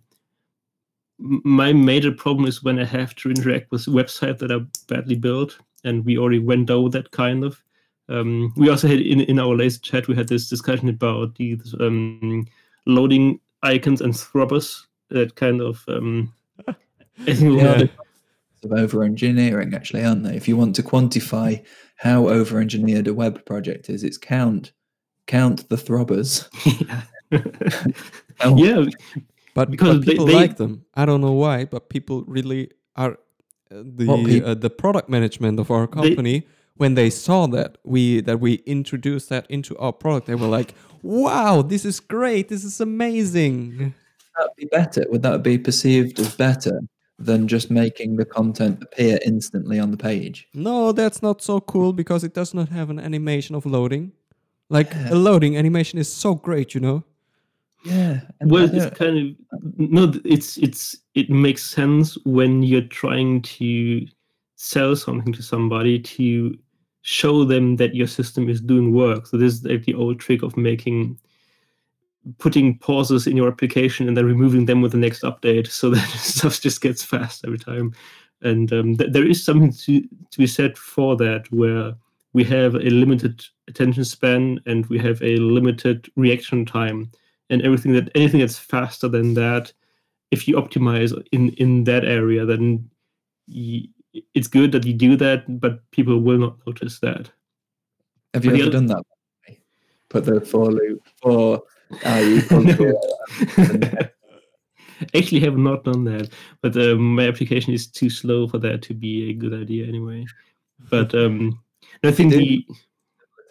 [1.18, 5.58] my major problem is when I have to interact with websites that are badly built,
[5.84, 7.62] and we already went over that kind of.
[8.10, 11.58] Um, we also had in, in our latest chat we had this discussion about the
[11.80, 12.44] um,
[12.86, 16.32] loading icons and throbbers that kind of um,
[16.68, 17.78] I think Yeah.
[17.78, 17.86] yeah.
[18.64, 20.36] of over engineering, actually, aren't they?
[20.36, 21.64] If you want to quantify
[21.96, 24.72] how over engineered a web project is, it's count
[25.26, 26.48] count the throbbers.
[28.40, 28.84] Count- yeah,
[29.54, 33.12] but, because but people they- like them i don't know why but people really are
[33.70, 36.46] uh, the uh, the product management of our company
[36.80, 40.74] when they saw that we that we introduced that into our product they were like
[41.02, 43.94] wow this is great this is amazing Would
[44.46, 45.02] that be better?
[45.10, 46.80] Would that be perceived as better
[47.18, 50.48] than just making the content appear instantly on the page?
[50.54, 54.12] No, that's not so cool because it does not have an animation of loading.
[54.70, 55.12] Like Yeah.
[55.14, 56.98] a loading animation is so great, you know.
[57.84, 58.20] Yeah.
[58.40, 59.26] and well it's kind of
[59.96, 60.84] no it's it's
[61.20, 64.06] it makes sense when you're trying to
[64.56, 66.26] sell something to somebody to
[67.02, 69.26] show them that your system is doing work.
[69.26, 71.18] So this is like the old trick of making
[72.38, 76.06] putting pauses in your application and then removing them with the next update so that
[76.10, 77.94] stuff just gets fast every time.
[78.42, 81.94] And um, th- there is something to, to be said for that where
[82.32, 87.10] we have a limited attention span and we have a limited reaction time.
[87.48, 89.72] And everything that anything that's faster than that
[90.30, 92.88] if you optimize in in that area then
[94.34, 97.30] it's good that you do that, but people will not notice that.
[98.34, 99.02] Have you But ever other- done that?
[100.08, 101.62] Put the for loop for
[102.04, 102.74] equals
[105.14, 106.28] Actually, have not done that,
[106.62, 110.26] but um, my application is too slow for that to be a good idea anyway.
[110.90, 111.58] But um,
[112.04, 112.66] I think the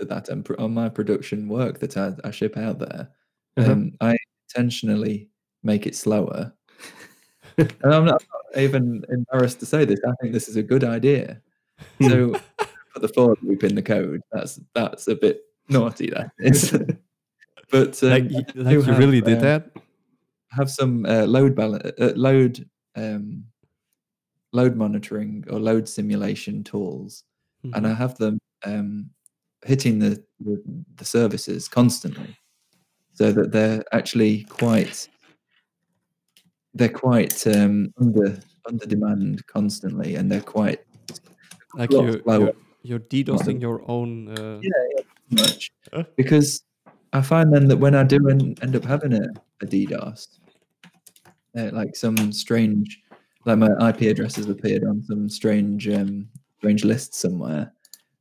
[0.02, 3.10] that and on my production work that I, I ship out there,
[3.58, 3.72] Uh-huh.
[3.72, 4.16] um, I
[4.50, 5.30] intentionally
[5.64, 6.54] make it slower.
[7.60, 10.00] And I'm not, I'm not even embarrassed to say this.
[10.08, 11.42] I think this is a good idea.
[12.00, 12.08] Hmm.
[12.08, 12.42] So
[12.94, 14.22] put the for loop in the code.
[14.32, 16.10] That's that's a bit naughty.
[16.10, 16.72] That is.
[17.72, 19.72] but um, like, I like you have, really did uh, that?
[20.52, 23.44] have some uh, load balance, uh, load um,
[24.52, 27.24] load monitoring or load simulation tools,
[27.74, 27.98] and I Mhm.
[27.98, 29.10] have them um,
[29.66, 30.62] hitting the, the
[30.96, 32.36] the services constantly,
[33.14, 35.08] so that they're actually quite
[36.74, 40.80] they're quite um, under under demand constantly, and they're quite
[41.76, 42.54] like you, you're,
[42.84, 44.28] you're DDoSing your own.
[44.28, 46.04] Uh, Yeah, much Huh?
[46.16, 46.64] because
[47.14, 49.26] I find then that when I do en- end up having a,
[49.62, 50.40] a DDoS,
[51.58, 53.02] uh, like some strange,
[53.46, 56.28] like my IP address has appeared on some strange, um,
[56.60, 57.74] strange list somewhere,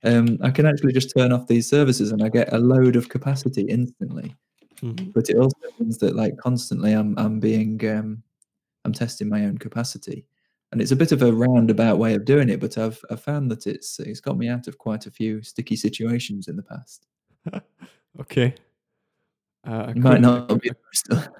[0.04, 3.08] um, I can actually just turn off these services and I get a load of
[3.10, 4.34] capacity instantly.
[4.82, 5.12] mhm.
[5.12, 8.22] But it also means that like constantly I'm I'm being um,
[8.88, 10.24] I'm testing my own capacity.
[10.72, 13.50] And it's a bit of a roundabout way of doing it, but I've I've found
[13.50, 17.06] that it's it's got me out of quite a few sticky situations in the past.
[18.20, 18.52] Okay.
[19.64, 20.76] Uh, I It might not be the
[21.12, 21.30] most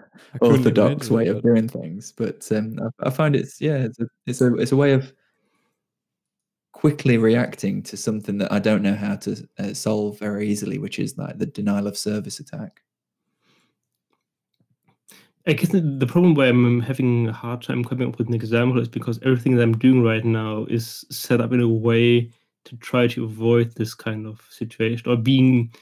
[0.40, 4.40] orthodox way of doing things, but um, I, I find it's yeah, it's a, it's
[4.40, 5.12] a it's a way of
[6.70, 11.00] quickly reacting to something that I don't know how to uh, solve very easily, which
[11.00, 12.82] is like the denial of service attack.
[15.48, 18.80] I guess the, problem where I'm having a hard time coming up with an example
[18.80, 22.30] is because everything that I'm doing right now is set up in a way
[22.66, 25.72] to try to avoid this kind of situation or being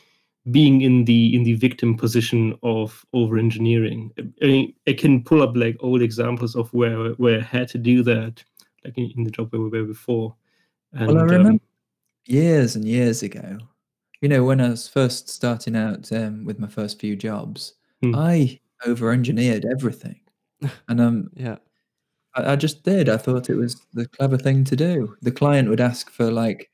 [0.53, 4.13] being in the in the victim position of over engineering.
[4.41, 7.79] I, mean, I can pull up like old examples of where where I had to
[7.79, 8.45] do that,
[8.85, 10.37] like in, in the job where we were before.
[10.93, 11.65] And, Well, I um, remember
[12.25, 13.59] years and years ago,
[14.21, 18.15] you know, when I was first starting out um, with my first few jobs, Hmm.
[18.15, 20.21] I over engineered everything.
[20.89, 21.57] And um, Yeah.
[22.35, 23.09] I, I just did.
[23.09, 25.17] I thought it was the clever thing to do.
[25.23, 26.71] The client would ask for like,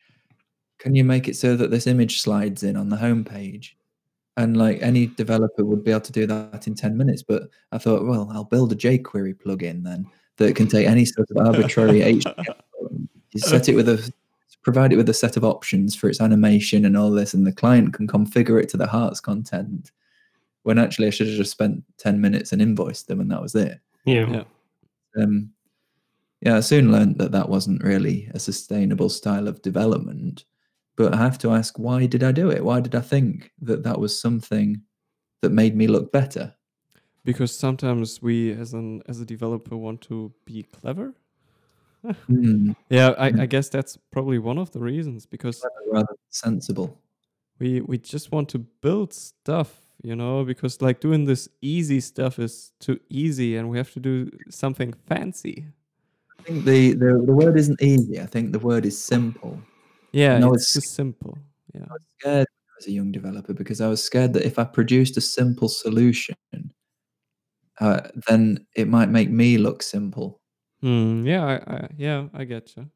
[0.79, 3.71] can you make it so that this image slides in on the homepage?
[4.37, 7.23] And like any developer would be able to do that in 10 minutes.
[7.23, 10.07] But I thought, well, I'll build a jQuery plugin then
[10.39, 13.09] that can take any sort of arbitrary HTML.
[13.33, 14.13] You set it with a
[14.63, 17.53] provide it with a set of options for its animation and all this, and the
[17.53, 19.91] client can configure it to the heart's content.
[20.65, 23.55] When actually I should have just spent 10 minutes and invoiced them and that was
[23.55, 24.29] it yeah.
[24.31, 24.45] Yeah.
[25.23, 25.51] um,
[26.41, 30.45] yeah, I soon learned that that wasn't really a sustainable style of development.
[30.97, 32.65] But I have to ask, why did I do it?
[32.65, 34.83] Why did I think that that was something
[35.41, 36.53] that made me look better?
[37.25, 41.15] Because sometimes we, as an as a developer, want to be clever.
[42.27, 43.41] Hmm, Yeah, I, Mm.
[43.43, 47.01] I guess that's probably one of the reasons because rather sensible.
[47.61, 52.39] we we just want to build stuff, you know, because like doing this easy stuff
[52.39, 55.67] is too easy, and we have to do something fancy.
[56.39, 58.21] I think the, the, the word isn't easy.
[58.21, 59.59] I think the word is simple.
[60.13, 61.39] Yeah, No, it's it's- simple.
[61.75, 61.85] Yeah.
[61.89, 62.47] I was scared
[62.79, 66.35] as a young developer because I was scared that if I produced a simple solution,
[67.81, 70.41] uh, then it might make me look simple.
[70.83, 71.25] Hmm.
[71.27, 71.45] Yeah.
[71.47, 72.29] I, I yeah.
[72.35, 72.91] I get you.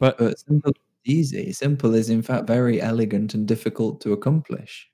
[0.00, 0.72] But But simple
[1.04, 1.52] is easy.
[1.52, 4.88] Simple is in fact very elegant and difficult to accomplish.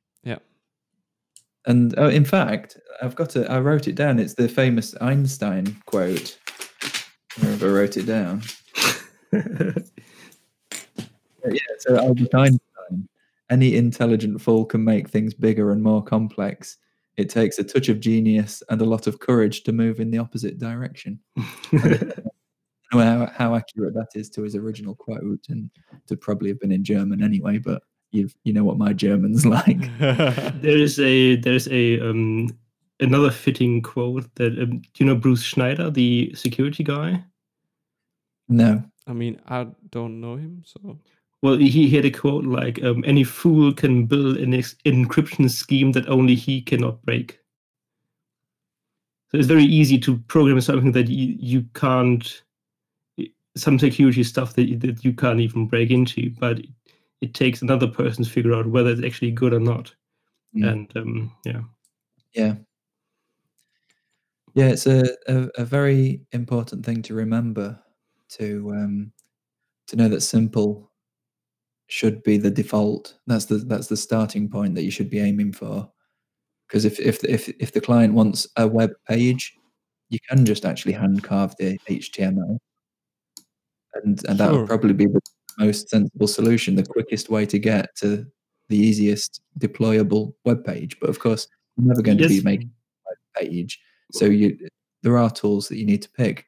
[1.66, 3.48] And uh, in fact, I've got it.
[3.50, 4.18] I wrote it down.
[4.18, 6.38] It's the famous Einstein quote.
[7.42, 8.42] I wrote it down?
[11.46, 11.60] Yeah.
[11.78, 13.08] So Albert Einstein.
[13.50, 16.78] Any intelligent fool can make things bigger and more complex.
[17.16, 20.18] It takes a touch of genius and a lot of courage to move in the
[20.18, 21.20] opposite direction.
[21.36, 21.38] I
[21.72, 22.24] don't
[22.92, 25.70] know how, how accurate that is to his original quote, and
[26.06, 27.58] to probably have been in German anyway.
[27.58, 27.82] But
[28.14, 29.80] you've you know what my German's like.
[29.98, 32.48] there is a there's a um
[33.00, 37.24] another fitting quote that um, do you know Bruce Schneier, the security guy?
[38.48, 40.98] No, I mean, I don't know him, so
[41.42, 45.92] Well, he had a quote like, um, "Any fool can build an ex- encryption scheme
[45.92, 47.40] that only he cannot break."
[49.30, 52.44] So it's very easy to program something that you, you can't,
[53.56, 56.60] some security stuff that you, that you can't even break into, but
[57.24, 59.94] it, takes another person to figure out whether it's actually good or not.
[60.56, 60.72] Mm.
[60.72, 61.60] And um, yeah,
[62.34, 62.54] yeah,
[64.54, 64.68] yeah.
[64.68, 67.78] It's a, a a very important thing to remember
[68.30, 69.12] to um,
[69.88, 70.90] to know that simple
[71.86, 73.14] should be the default.
[73.26, 75.90] That's the that's the starting point that you should be aiming for.
[76.68, 79.56] Because if if if if the client wants a web page,
[80.08, 82.58] you can just actually hand carve the HTML,
[83.94, 84.60] and and that Sure.
[84.60, 85.20] would probably be the
[85.58, 88.26] most sensible solution, the quickest way to get to
[88.68, 90.98] the easiest deployable web page.
[91.00, 91.46] But of course,
[91.76, 93.80] you're never going to be making a web page,
[94.12, 94.58] so you
[95.02, 96.46] there are tools that you need to pick,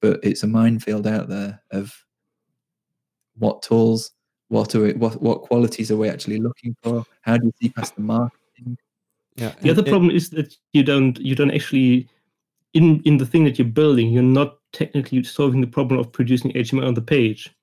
[0.00, 1.94] but it's a minefield out there of
[3.38, 4.10] what tools,
[4.48, 7.04] what are we, what what qualities are we actually looking for?
[7.22, 8.76] How do you see past the marketing?
[9.36, 9.54] Yeah.
[9.60, 12.08] The and other it- problem is that you don't you don't actually
[12.74, 16.52] in in the thing that you're building, you're not technically solving the problem of producing
[16.52, 17.54] HTML on the page.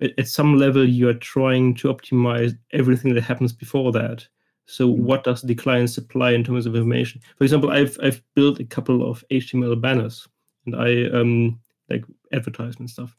[0.00, 4.26] At, at some level, you are trying to optimize everything that happens before that.
[4.66, 4.98] So, Mm.
[4.98, 7.20] what does the client supply in terms of information?
[7.36, 10.28] For example, I've I've built a couple of HTML banners,
[10.66, 11.58] and I um
[11.90, 13.16] like advertisement stuff.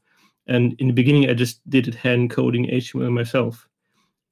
[0.47, 3.67] And in the beginning, I just did it hand coding HTML myself.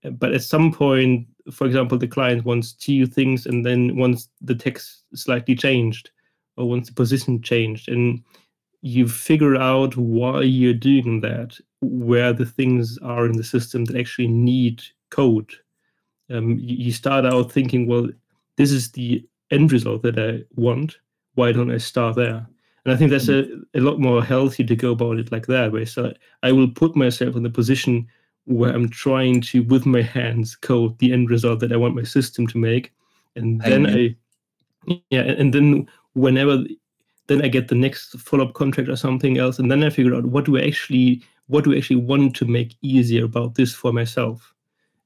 [0.04, 4.30] Uh, But at some point, for example, the client wants two things and then wants
[4.42, 6.12] the text slightly changed
[6.58, 7.88] or wants the position changed.
[7.90, 8.24] And
[8.82, 13.98] you figure out why you're doing that, where the things are in the system that
[13.98, 15.52] actually need code.
[16.30, 18.08] Um, you, start out thinking, well,
[18.56, 20.98] this is the end result that I want.
[21.36, 22.48] Why don't I start there?
[22.86, 25.72] And I think that's a, a lot more healthy to go about it like that,
[25.72, 25.86] way.
[25.86, 28.08] so I will put myself in the position
[28.46, 32.04] where I'm trying to, with my hands, code the end result that I want my
[32.04, 32.92] system to make,
[33.36, 34.16] and then Amen.
[34.88, 36.64] I, yeah, and and then whenever,
[37.28, 40.26] then I get the next follow-up contract or something else, and then I figure out
[40.26, 41.22] what do I actually,
[41.52, 44.54] what do I actually want to make easier about this for myself,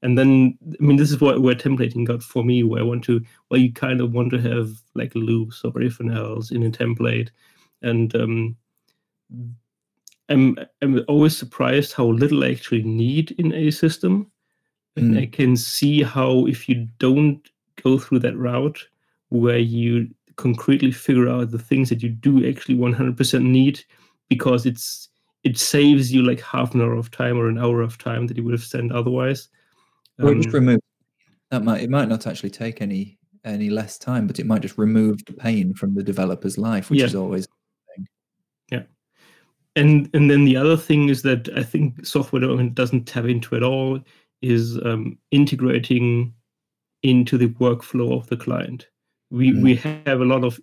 [0.02, 3.04] and then I mean this is what where templating got for me, where I want
[3.04, 6.62] to, where you kind of want to have like loops or if and else in
[6.62, 7.30] a template,
[7.82, 8.56] and um,
[10.28, 14.30] I'm I'm always surprised how little I actually need in a system.
[14.96, 15.22] And Mm.
[15.22, 17.40] I can see how if you don't
[17.82, 18.88] go through that route
[19.28, 23.84] where you concretely figure out the things that you do actually 100% need
[24.28, 25.08] because it's
[25.46, 28.36] it saves you like half an hour of time or an hour of time that
[28.36, 29.48] you would have spent otherwise.
[30.20, 30.80] Or just Um, remove
[31.50, 34.76] that might it might not actually take any any less time, but it might just
[34.76, 37.06] remove the pain from the developer's life, which Yeah.
[37.06, 37.46] is always
[38.72, 38.82] Yeah.
[39.76, 43.54] and and then the other thing is that I think software development doesn't tap into
[43.54, 44.00] at all
[44.42, 46.34] is um, integrating
[47.02, 48.88] into the workflow of the client.
[49.30, 49.62] We Mm.
[49.62, 50.58] we have a lot of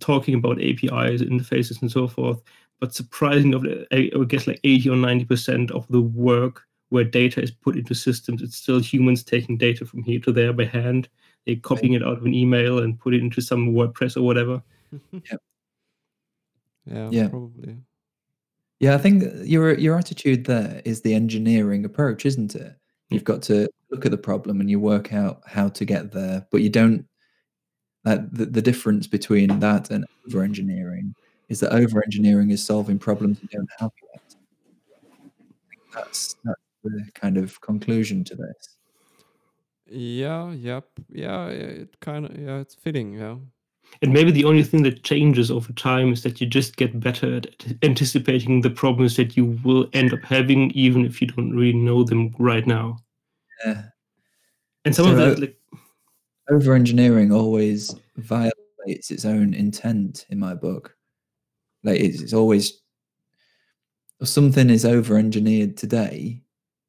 [0.00, 2.40] talking about APIs, interfaces, and so forth,
[2.80, 6.00] but surprisingly, of the- I I would guess like eighty or ninety percent of the
[6.00, 10.32] work where data is put into systems, it's still humans taking data from here to
[10.32, 11.08] there by hand.
[11.46, 14.62] They're copying it out of an email and put it into some WordPress or whatever.
[15.12, 17.28] yeah, Yeah.
[17.28, 17.76] probably.
[18.80, 22.74] Yeah, I think your your attitude there is the engineering approach, isn't it?
[23.10, 26.46] You've got to look at the problem and you work out how to get there,
[26.50, 27.06] but you don't.
[28.04, 31.14] That the, the difference between that and over engineering
[31.48, 34.34] is that over engineering is solving problems you don't have yet.
[35.94, 38.76] That's that's the kind of conclusion to this.
[39.86, 41.46] Yeah, yep, yeah.
[41.46, 43.14] It kind of yeah, it's fitting.
[43.14, 43.36] Yeah.
[44.02, 47.36] And maybe the only thing that changes over time is that you just get better
[47.36, 47.46] at
[47.82, 52.04] anticipating the problems that you will end up having, even if you don't really know
[52.04, 52.98] them right now.
[53.64, 53.84] Yeah.
[54.84, 55.58] And some of that, like,
[56.50, 60.94] over engineering always violates its own intent in my book
[61.88, 62.80] like it's, it's always
[64.22, 66.42] something is over engineered today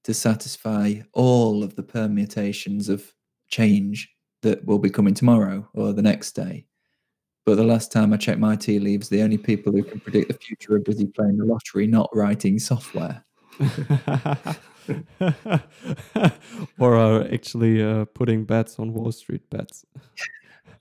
[0.03, 3.13] to satisfy all of the permutations of
[3.49, 4.09] change
[4.41, 6.65] that will be coming tomorrow or the next day.
[7.45, 10.27] But the last time i checked my tea leaves the only people who can predict
[10.27, 13.23] the future are busy playing the lottery not writing software.
[16.79, 19.85] Or are actually uh, putting bets on Wall Street bets.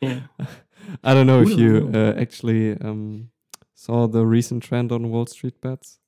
[0.01, 0.21] yeah,
[1.05, 3.31] I don't know if you uh, actually um,
[3.79, 5.99] saw the recent trend on Wall Street bets.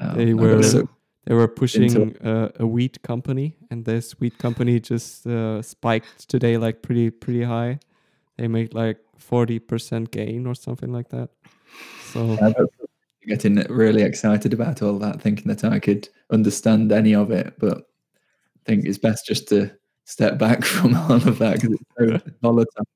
[0.00, 0.88] Oh, They were- so-
[1.26, 6.56] They were pushing uh, a wheat company, and this wheat company just uh, spiked today
[6.58, 7.78] like pretty pretty high.
[8.36, 11.28] They made like forty percent gain or something like that.
[12.12, 12.66] So I got
[13.28, 17.76] getting really excited about all that, thinking that I could understand any of it, but
[17.78, 19.70] I think it's best just to
[20.04, 22.86] step back from all of that because it's so volatile.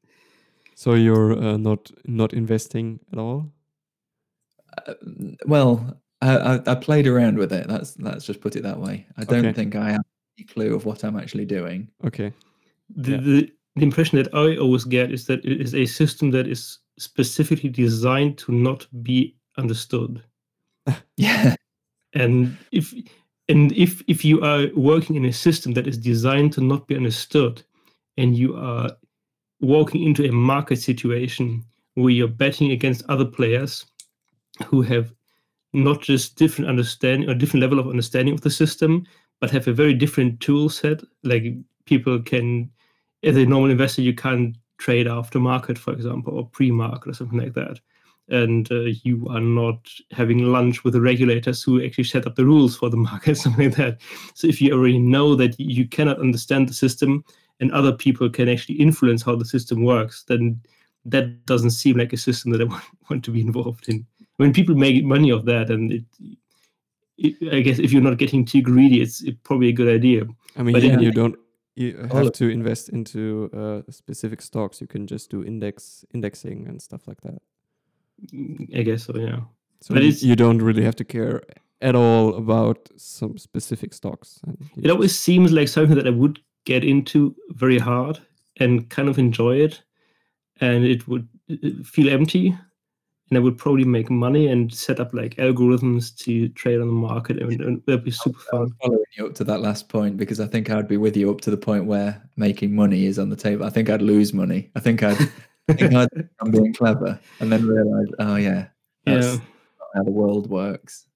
[0.75, 3.53] so you're uh, not not investing at all.
[4.87, 4.95] Uh,
[5.47, 7.68] well, I, I, I played around with it.
[7.68, 9.07] That's let's just put it that way.
[9.16, 9.53] I don't Okay.
[9.53, 10.05] think I have
[10.39, 11.89] any clue of what I'm actually doing.
[12.05, 12.33] Okay.
[12.95, 13.16] the, Yeah.
[13.20, 16.79] the, the impression that I always get is that it is a system that is
[16.99, 20.22] specifically designed to not be understood.
[21.16, 21.55] Yeah,
[22.12, 22.95] and if
[23.49, 26.95] and if if you are working in a system that is designed to not be
[26.97, 27.62] understood
[28.16, 28.91] and you are
[29.61, 31.64] walking into a market situation
[31.95, 33.85] where you're betting against other players
[34.65, 35.13] who have
[35.73, 39.05] not just different understanding or different level of understanding of the system
[39.41, 41.45] but have a very different tool set like
[41.85, 42.71] people can
[43.23, 47.39] as a normal investor you can't trade after market for example or pre-market or something
[47.39, 47.79] like that
[48.29, 52.45] and uh, you are not having lunch with the regulators who actually set up the
[52.45, 54.01] rules for the market, something like that.
[54.35, 57.25] So if you already know that you cannot understand the system
[57.61, 60.61] and other people can actually influence how the system works, then
[61.05, 64.05] that doesn't seem like a system that I want, want to be involved in.
[64.37, 66.05] When people make money of that, and it,
[67.18, 70.24] it, I guess if you're not getting too greedy, it's it probably a good idea.
[70.57, 71.01] I mean, But you, yeah.
[71.01, 71.37] you don't
[71.74, 74.80] you have to invest into uh, specific stocks.
[74.80, 77.41] You can just do index indexing and stuff like that.
[78.74, 79.41] I guess so, yeah.
[79.82, 81.43] So But you, you don't really have to care
[81.82, 84.41] at all about some specific stocks.
[84.76, 88.18] It always seems like something that I would get into very hard
[88.59, 89.82] and kind of enjoy it,
[90.61, 92.57] and it would uh, feel empty,
[93.29, 96.93] and I would probably make money and set up like algorithms to trade on the
[96.93, 98.77] market, and, and that'd be super I was fun.
[98.83, 101.41] following you up to that last point because I think I'd be with you up
[101.43, 103.64] to the point where making money is on the table.
[103.66, 104.70] I think I'd lose money.
[104.77, 105.18] I think I'd
[105.68, 106.09] I think I'd
[106.41, 108.66] I'm being clever and then realize, oh yeah,
[109.05, 109.33] that's Yeah.
[109.33, 111.07] not how the world works.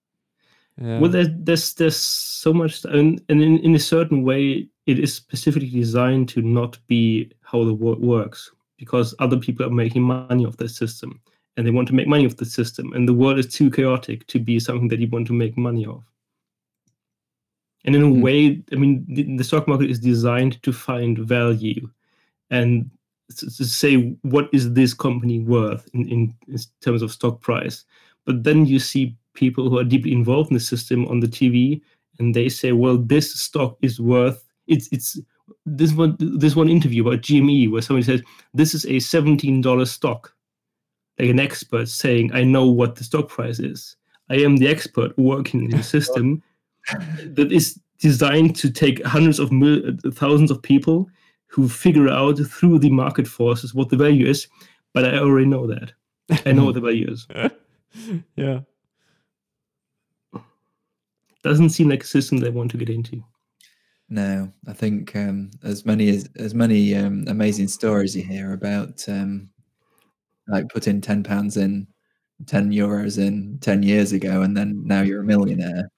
[0.81, 0.99] yeah.
[0.99, 5.15] Well, there's there's there's so much, and, and in, in a certain way, it is
[5.15, 10.45] specifically designed to not be how the world works because other people are making money
[10.47, 11.21] off the system,
[11.57, 14.27] and they want to make money off the system, and the world is too chaotic
[14.29, 16.03] to be something that you want to make money of.
[17.85, 18.21] And in a Hmm.
[18.21, 21.89] way, I mean, the, the stock market is designed to find value,
[22.51, 22.91] and
[23.37, 27.85] to, to say what is this company worth in, in, in terms of stock price.
[28.27, 31.81] But then you see people who are deeply involved in the system on the TV,
[32.19, 35.19] and they say, "Well, this stock is worth it's it's."
[35.67, 38.23] This one, this one interview about GME where somebody says
[38.55, 40.33] this is a seventeen dollar stock,
[41.21, 43.97] like an expert saying, "I know what the stock price is.
[44.31, 46.43] I am the expert working in a system
[47.25, 51.09] that is designed to take hundreds of mil- thousands of people
[51.49, 54.47] who figure out through the market forces what the value is.
[54.95, 55.93] But I already know that.
[56.47, 57.27] I know what the value is.
[58.37, 58.61] yeah.
[61.43, 63.23] Doesn't seem like a system they want to get into.
[64.09, 69.09] No, I think um, as many as as many um, amazing stories you hear about
[69.09, 69.49] um,
[70.49, 71.87] like putting ten pounds in,
[72.47, 75.91] ten euros in ten years ago, and then now you're a millionaire.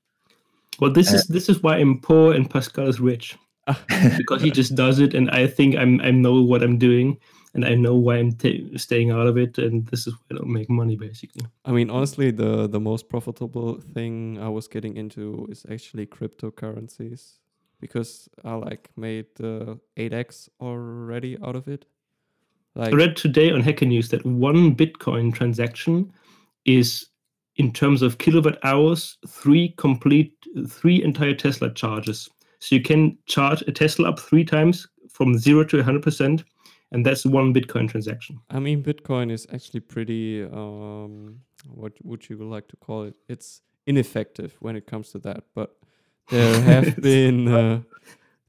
[0.81, 3.37] Well, this Uh, is this is why I'm poor and Pascal is rich
[4.17, 7.19] because he just does it, and I think I'm I know what I'm doing,
[7.55, 10.35] and I know why I'm ta staying out of it, and this is why I
[10.39, 11.47] don't make money basically.
[11.65, 17.39] I mean, honestly, the the most profitable thing I was getting into is actually cryptocurrencies
[17.81, 21.87] because I like made uh, 8x already out of it.
[22.75, 26.13] Like, I read today on Hacker News that one Bitcoin transaction
[26.65, 27.07] is,
[27.57, 30.35] in terms of kilowatt hours, three complete,
[30.69, 32.29] three entire Tesla charges.
[32.61, 36.45] So you can charge a Tesla up three times from zero to 100%,
[36.93, 38.39] and that's one Bitcoin transaction.
[38.51, 40.45] I mean, Bitcoin is actually pretty.
[40.45, 43.15] Um, what would you like to call it?
[43.29, 45.77] It's ineffective when it comes to that, but
[46.31, 47.49] there have been.
[47.49, 47.81] Uh,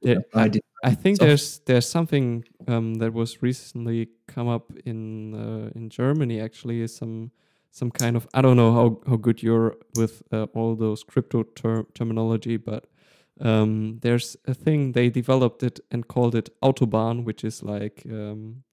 [0.02, 0.52] there, I
[0.84, 6.40] I think there's there's something um, that was recently come up in uh, in Germany.
[6.42, 7.32] Actually, is some
[7.72, 11.44] some kind of I don't know how, how good you're with uh, all those crypto
[11.44, 12.86] ter- terminology, but
[13.42, 18.64] um, there's a thing they developed it and called it autobahn, which is like um,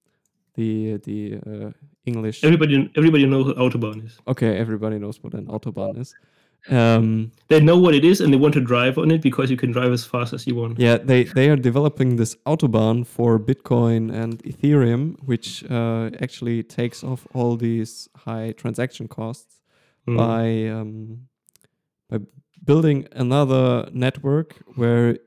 [0.55, 1.71] the the uh,
[2.05, 2.43] English.
[2.43, 4.17] Everybody, everybody knows what Autobahn is.
[4.27, 6.15] okay, everybody knows what an autobahn is.
[6.69, 9.57] Um, They know what it is, and they want to drive on it because you
[9.57, 10.79] can drive as fast as you want.
[10.79, 17.03] Yeah, they, they are developing this autobahn for Bitcoin and Ethereum, which uh, actually takes
[17.03, 19.57] off all these high transaction costs
[20.07, 20.17] Mm.
[20.17, 21.27] by um,
[22.09, 22.17] by
[22.65, 25.17] building another network where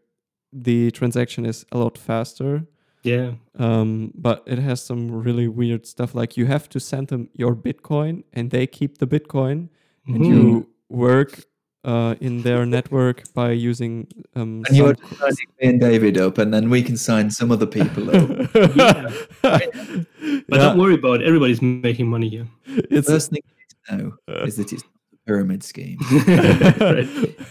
[0.53, 2.67] the transaction is a lot faster.
[3.05, 7.29] Yeah, Um, but it has some really weird stuff like you have to send them
[7.35, 9.69] your Bitcoin and they keep the Bitcoin
[10.07, 10.29] and Mhm.
[10.29, 11.45] you work
[11.85, 16.39] uh, in their network by using um, And you're some- signing me and David up,
[16.39, 18.51] and then we can sign some other people up.
[18.75, 19.11] Yeah.
[19.43, 19.75] but
[20.23, 21.27] Yeah, don't worry about it.
[21.27, 22.47] Everybody's making money here.
[22.91, 24.87] The first thing you need to know is that it's a
[25.27, 25.99] pyramid scheme.
[26.27, 27.07] right.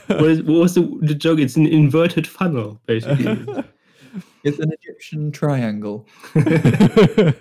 [0.08, 1.40] What, is, what was the, the joke?
[1.40, 3.64] It's an inverted funnel, basically.
[4.44, 6.06] It's an Egyptian triangle.
[6.36, 7.34] and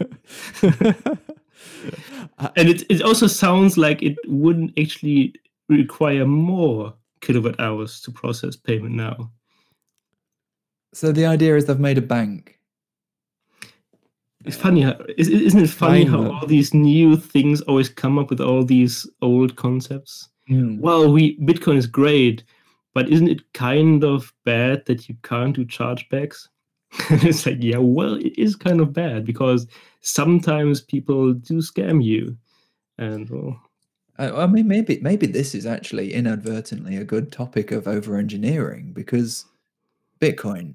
[2.56, 5.34] it, it also sounds like it wouldn't actually
[5.76, 9.30] require more kilowatt hours to process payment now.
[10.94, 12.58] So the idea is they've made a bank.
[14.44, 18.28] It's funny, how, is- isn't it funny how all these new things always come up
[18.28, 20.28] with all these old concepts?
[20.48, 20.80] Hmm.
[20.80, 22.42] Well, we Bitcoin is great,
[22.92, 26.48] but isn't it kind of bad that you can't do chargebacks?
[27.10, 29.66] it's like, yeah, well, it is kind of bad because
[30.00, 32.36] sometimes people do scam you,
[32.98, 33.58] and well,
[34.22, 38.92] I, I mean, maybe maybe this is actually inadvertently a good topic of over engineering
[38.92, 39.46] because
[40.20, 40.74] Bitcoin,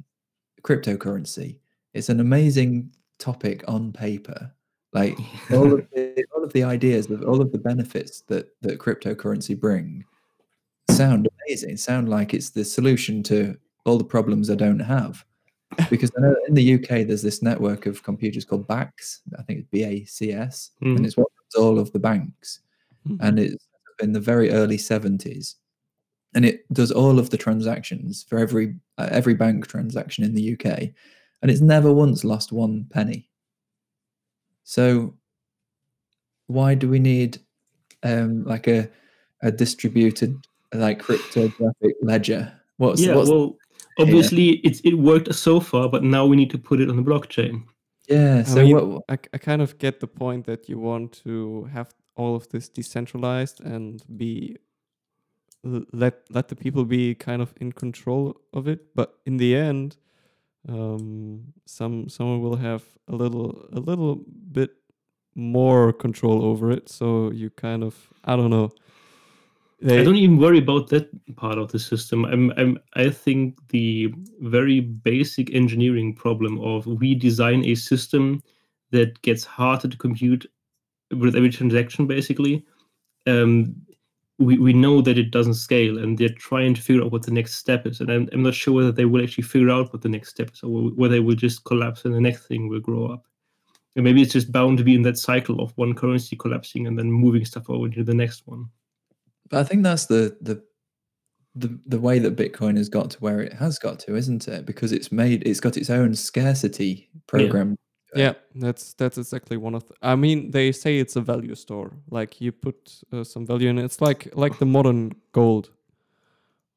[0.63, 1.59] cryptocurrency,
[1.93, 4.51] it's an amazing topic on paper.
[4.91, 5.17] Like
[5.53, 10.03] all of the, all of the ideas, all of the benefits that that cryptocurrency bring,
[10.91, 11.77] sound amazing.
[11.77, 15.23] Sound like it's the solution to all the problems I don't have.
[15.89, 19.19] Because I know in the UK there's this network of computers called BACS.
[19.39, 21.05] I think it's B A C S, and Mhm.
[21.05, 21.27] it's what
[21.57, 22.59] all of the banks
[23.07, 23.17] Mhm.
[23.21, 23.67] and it's
[23.99, 25.55] in the very early 70s
[26.35, 30.55] and it does all of the transactions for every uh, every bank transaction in the
[30.55, 30.93] UK
[31.41, 33.29] and it's never once lost one penny.
[34.63, 35.15] So
[36.47, 37.39] why do we need
[38.03, 38.89] um like a
[39.41, 40.35] a distributed
[40.73, 42.51] like cryptographic ledger?
[42.77, 43.57] What's yeah, what's well,
[43.99, 47.03] obviously it's it worked so far, but now we need to put it on the
[47.03, 47.63] blockchain.
[48.07, 51.11] yeah I so mean, what I, I kind of get the point that you want
[51.23, 54.57] to have all of this decentralized and be
[55.63, 58.95] let let the people be kind of in control of it.
[58.95, 59.97] But in the end,
[60.68, 64.72] um, some someone will have a little a little bit
[65.36, 66.89] more control over it.
[66.89, 68.72] So you kind of I don't know.
[69.86, 72.26] I don't even worry about that part of the system.
[72.26, 78.41] I'm, I'm, I think the very basic engineering problem of we design a system
[78.89, 80.47] that gets harder to compute
[81.11, 82.65] with every transaction, basically.
[83.25, 83.75] Um,
[84.39, 87.31] we, we know that it doesn't scale, and they're trying to figure out what the
[87.31, 87.99] next step is.
[87.99, 90.51] And I'm, I'm not sure whether they will actually figure out what the next step
[90.53, 93.25] is, or whether they will just collapse and the next thing will grow up.
[93.95, 96.99] And maybe it's just bound to be in that cycle of one currency collapsing and
[96.99, 98.65] then moving stuff over to the next one.
[99.49, 100.61] But I think that's the the
[101.55, 104.67] the the way that Bitcoin has got to where it has got to, isn't it?
[104.67, 107.75] Because it's made it's got its own scarcity program.
[108.15, 109.85] Yeah, that's that's exactly one of.
[109.87, 111.91] The, I mean, they say it's a value store.
[112.09, 113.83] Like you put uh, some value in it.
[113.85, 115.71] It's like like the modern gold.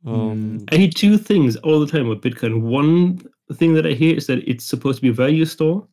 [0.06, 2.62] Um, I hear two things all the time with Bitcoin.
[2.62, 3.20] One
[3.54, 5.86] thing that I hear is that it's supposed to be a value store.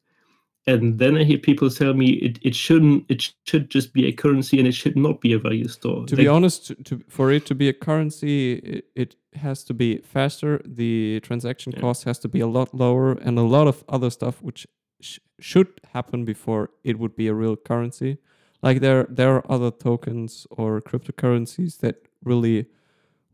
[0.66, 4.12] And then I hear people tell me it, it shouldn't it should just be a
[4.12, 6.06] currency and it should not be a value store.
[6.08, 9.74] to be honest, to, to for it to be a currency, it, it has to
[9.74, 10.62] be faster.
[10.66, 11.80] The transaction Yeah.
[11.82, 14.68] cost has to be a lot lower, and a lot of other stuff which
[15.00, 18.18] sh- should happen before it would be a real currency.
[18.62, 22.66] Like there, there are other tokens or cryptocurrencies that really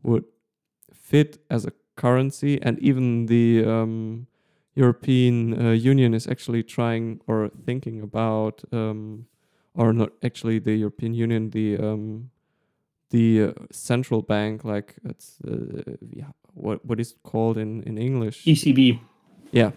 [0.02, 0.24] would
[0.92, 4.26] fit as a currency, and even the um,
[4.74, 9.26] European uh, Union is actually trying or thinking about, um,
[9.74, 12.30] or not actually the European Union, the um,
[13.10, 17.96] the uh, central bank, like it's uh, yeah, what what is it called in in
[17.98, 18.44] English?
[18.44, 19.00] ECB.
[19.52, 19.70] Yeah.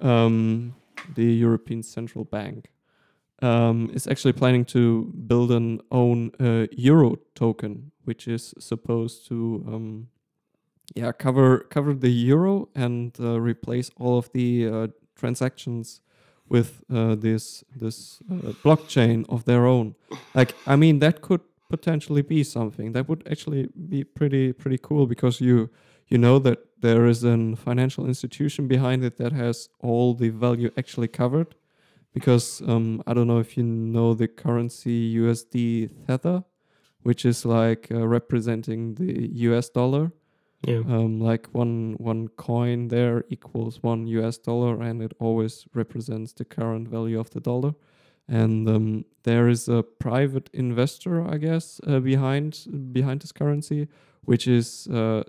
[0.00, 0.74] Um,
[1.14, 2.70] the European Central Bank
[3.42, 9.64] um, is actually planning to build an own uh, euro token, which is supposed to
[9.66, 10.08] um,
[10.94, 14.86] yeah cover cover the euro and uh, replace all of the uh,
[15.16, 16.00] transactions
[16.48, 19.94] with uh, this this uh, blockchain of their own.
[20.34, 25.06] Like I mean, that could potentially be something that would actually be pretty pretty cool
[25.06, 25.70] because you
[26.12, 30.70] you know that there is a financial institution behind it that has all the value
[30.76, 31.54] actually covered?
[32.12, 35.56] Because um, i don't know if you know the currency usd
[36.06, 36.44] tether
[37.02, 40.12] which is like uh, representing the us dollar.
[40.64, 40.82] Yeah.
[40.94, 46.44] um, like one one coin there equals one us dollar and it always represents the
[46.44, 47.72] current value of the dollar.
[48.28, 52.50] And um, there is a private investor i guess uh, behind
[52.92, 53.88] behind this currency
[54.30, 55.24] which is uh,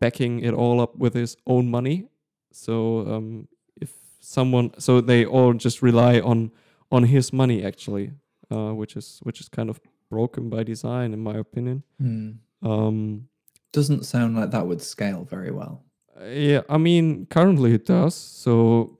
[0.00, 2.08] backing it all up with his own money
[2.52, 3.46] so um,
[3.80, 6.50] if someone so they all just rely on
[6.90, 8.10] on his money actually
[8.50, 9.80] uh, which is which is kind of
[10.10, 12.30] broken by design in my opinion Hmm.
[12.62, 13.28] um,
[13.72, 15.84] Doesn't sound like that would scale very well.
[16.20, 18.14] Uh, Yeah, I mean, currently it does.
[18.14, 18.98] So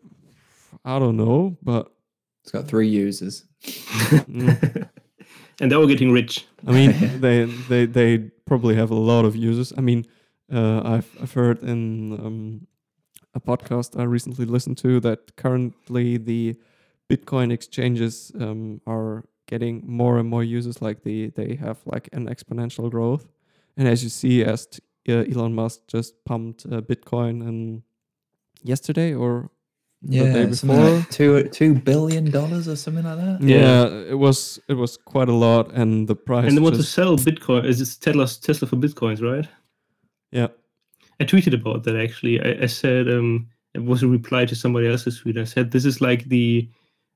[0.85, 1.91] I don't know, but
[2.45, 3.45] It's got three users.
[3.65, 4.89] mm,
[5.61, 6.47] and they're all getting rich.
[6.67, 6.91] I mean,
[7.21, 9.73] they they they probably have a lot of users.
[9.77, 10.05] I mean,
[10.53, 12.67] uh, I've I've heard in um,
[13.35, 16.57] a podcast I recently listened to that currently the
[17.09, 20.81] Bitcoin exchanges um, are getting more and more users.
[20.83, 23.27] Like they they have like an exponential growth,
[23.77, 27.83] And as you see, as t- uh, Elon Musk just pumped uh, Bitcoin and
[28.63, 29.51] yesterday or
[30.09, 30.91] day Yeah, something before.
[30.97, 33.43] like two two billion dollars or something like that.
[33.43, 36.49] yeah, it was it was quite a lot, and the price.
[36.49, 37.65] and they want to sell Bitcoin.
[37.65, 39.49] Is it Tesla Tesla for Bitcoins, right?
[40.33, 40.49] Yeah,
[41.21, 42.41] I tweeted about that actually.
[42.41, 45.39] I, I said um, it was a reply to somebody else's tweet.
[45.39, 46.69] I said this is like the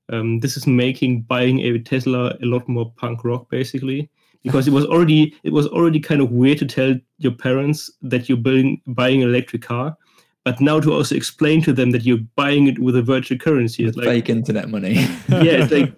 [0.09, 4.09] um, this is making buying a Tesla a lot more punk rock basically
[4.43, 8.29] because it was already it was already kind of weird to tell your parents that
[8.29, 9.97] you're building buying an electric car,
[10.43, 13.85] but now to also explain to them that you're buying it with a virtual currency,
[13.85, 14.93] With like fake internet money.
[15.29, 15.93] yeah, it's like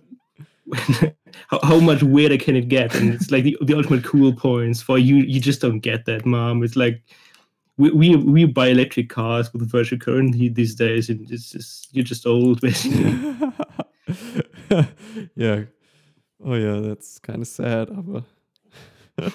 [1.47, 2.95] how, how much weirder can it get?
[2.95, 5.17] And it's like the, the ultimate cool points for you.
[5.17, 6.63] You just don't get that, mom.
[6.63, 7.01] It's like
[7.77, 12.03] we we, we buy electric cars with virtual currency these days, and it's just you're
[12.03, 13.37] just old, basically.
[15.35, 15.63] yeah.
[16.43, 18.23] Oh yeah, that's kind of sad, aber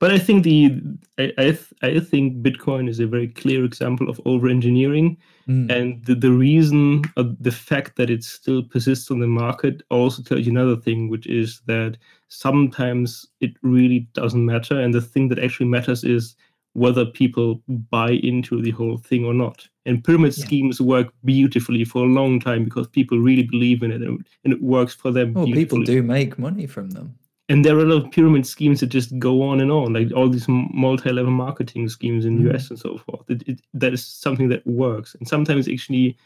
[0.00, 0.80] But I think the
[1.18, 5.16] I I, th- I think Bitcoin is a very clear example of over engineering.
[5.46, 5.70] Mm.
[5.70, 10.22] And the, the reason, uh, the fact that it still persists on the market also
[10.22, 11.96] tells you another thing, which is that
[12.28, 14.80] sometimes it really doesn't matter.
[14.80, 16.34] And the thing that actually matters is
[16.74, 19.68] whether people buy into the whole thing or not.
[19.86, 20.44] And pyramid Yeah.
[20.46, 24.52] schemes work beautifully for a long time because people really believe in it and, and
[24.52, 25.34] it works for them.
[25.34, 27.16] Well, people do make money from them.
[27.50, 30.12] And there are a lot of pyramid schemes that just go on and on, like
[30.12, 33.28] all these multi-level marketing schemes in the US and so forth.
[33.28, 36.16] It, it, that is something that works, and sometimes actually,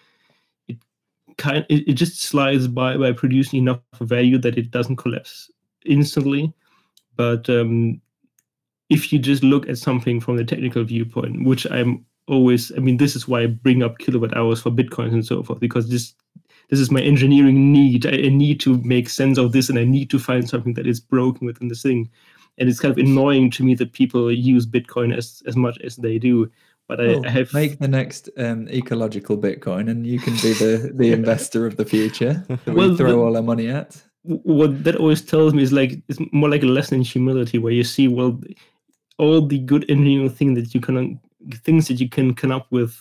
[0.69, 0.77] it
[1.39, 5.51] kind it, it just slides by by producing enough value that it doesn't collapse
[5.87, 6.53] instantly.
[7.17, 8.03] But um,
[8.91, 12.99] if you just look at something from the technical viewpoint, which I'm always, I mean,
[12.99, 16.15] this is why I bring up kilowatt hours for bitcoins and so forth, because this
[16.75, 18.05] this is my engineering need.
[18.07, 20.87] I, I need to make sense of this, and I need to find something that
[20.87, 22.11] is broken within this thing.
[22.59, 25.97] And it's kind of annoying to me that people use Bitcoin as as much as
[25.97, 26.51] they do.
[26.89, 30.53] But I, Well, I have make the next um, ecological Bitcoin, and you can be
[30.53, 34.03] the the investor of the future that Well, we throw the- all our money at.
[34.23, 37.75] what that always tells me is like it's more like a lesson in humility where
[37.79, 38.41] you see well
[39.19, 41.21] all the good engineering thing that you can
[41.67, 42.93] things that you can come up with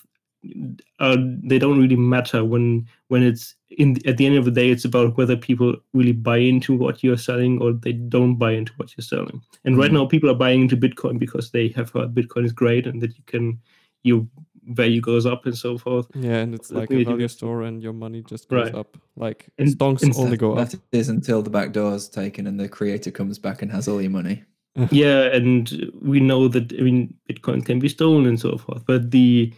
[1.00, 1.16] uh,
[1.50, 4.86] they don't really matter when when it's in at the end of the day it's
[4.86, 8.94] about whether people really buy into what you're selling or they don't buy into what
[8.96, 9.94] you're selling and right Mhm.
[9.96, 13.16] now people are buying into bitcoin because they have heard bitcoin is great and that
[13.18, 13.60] you can
[14.04, 14.28] your
[14.68, 17.64] value goes up and so forth yeah, and it's Let like a do value store,
[17.64, 18.76] and your money just goes Right.
[18.76, 18.98] up.
[19.18, 20.70] Like And- stonks and only That- go up.
[20.70, 23.88] that is until the back door is taken and the creator comes back and has
[23.90, 24.44] all your money.
[24.92, 29.12] yeah and we know that i mean bitcoin can be stolen and so forth but
[29.12, 29.54] the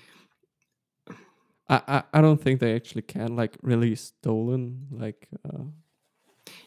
[1.69, 5.27] I, I I don't think they actually can like really stolen like.
[5.47, 5.63] Uh,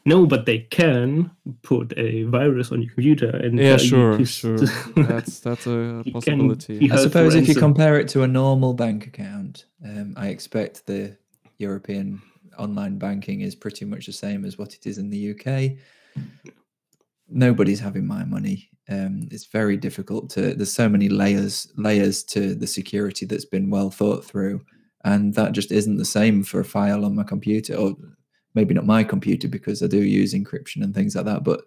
[0.04, 1.30] no but they can
[1.62, 4.58] put a virus on your computer and yeah, tell you sure, sure.
[4.96, 6.90] that's that's a You can possibility.
[6.90, 11.16] I suppose if you compare it to a normal bank account, um, I expect the
[11.58, 12.22] European
[12.58, 15.78] online banking is pretty much the same as what it is in the UK.
[17.28, 18.70] Nobody's having my money.
[18.88, 20.54] Um, it's very difficult to.
[20.54, 24.64] There's so many layers layers to the security that's been well thought through,
[25.04, 27.96] and that just isn't the same for a file on my computer, or
[28.54, 31.44] maybe not my computer because I do use encryption and things like that.
[31.44, 31.62] But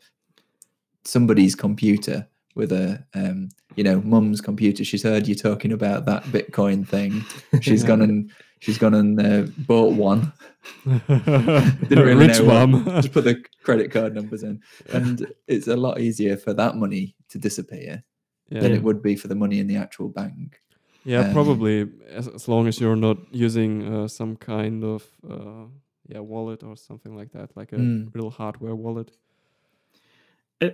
[1.03, 6.21] somebody's computer with a um, you know mum's computer she's heard you talking about that
[6.25, 7.23] bitcoin thing
[7.61, 7.87] she's Yeah.
[7.87, 10.33] gone and she's gone and uh, bought one
[10.85, 12.85] didn't really Rich know what- mom.
[13.01, 14.61] just put the credit card numbers in
[14.91, 18.03] and it's a lot easier for that money to disappear
[18.49, 18.59] yeah.
[18.59, 20.59] than it would be for the money in the actual bank
[21.05, 21.87] Yeah, Um, probably
[22.17, 25.65] as, as long as you're not using uh, some kind of uh,
[26.07, 28.13] yeah wallet or something like that, like a Mm.
[28.15, 29.11] real hardware wallet.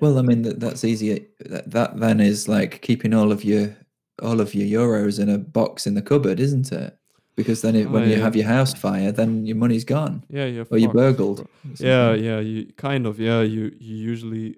[0.02, 3.76] well i mean that, that's easier that, that then is like keeping all of your
[4.22, 6.98] all of your euros in a box in the cupboard isn't it
[7.38, 10.46] because then it, Oh, when you have your house fire then your money's gone Yeah,
[10.46, 10.64] yeah.
[10.72, 11.48] or you're burgled
[11.80, 12.40] Yeah, yeah.
[12.42, 13.42] You kind of yeah.
[13.56, 14.56] You you usually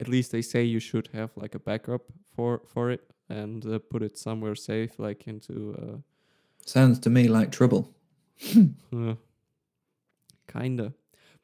[0.00, 2.02] at least they say you should have like a backup
[2.34, 5.96] for for it and uh, put it somewhere safe, like into uh,
[6.64, 7.88] sounds to me like trouble
[8.92, 9.14] Uh,
[10.48, 10.92] kinda.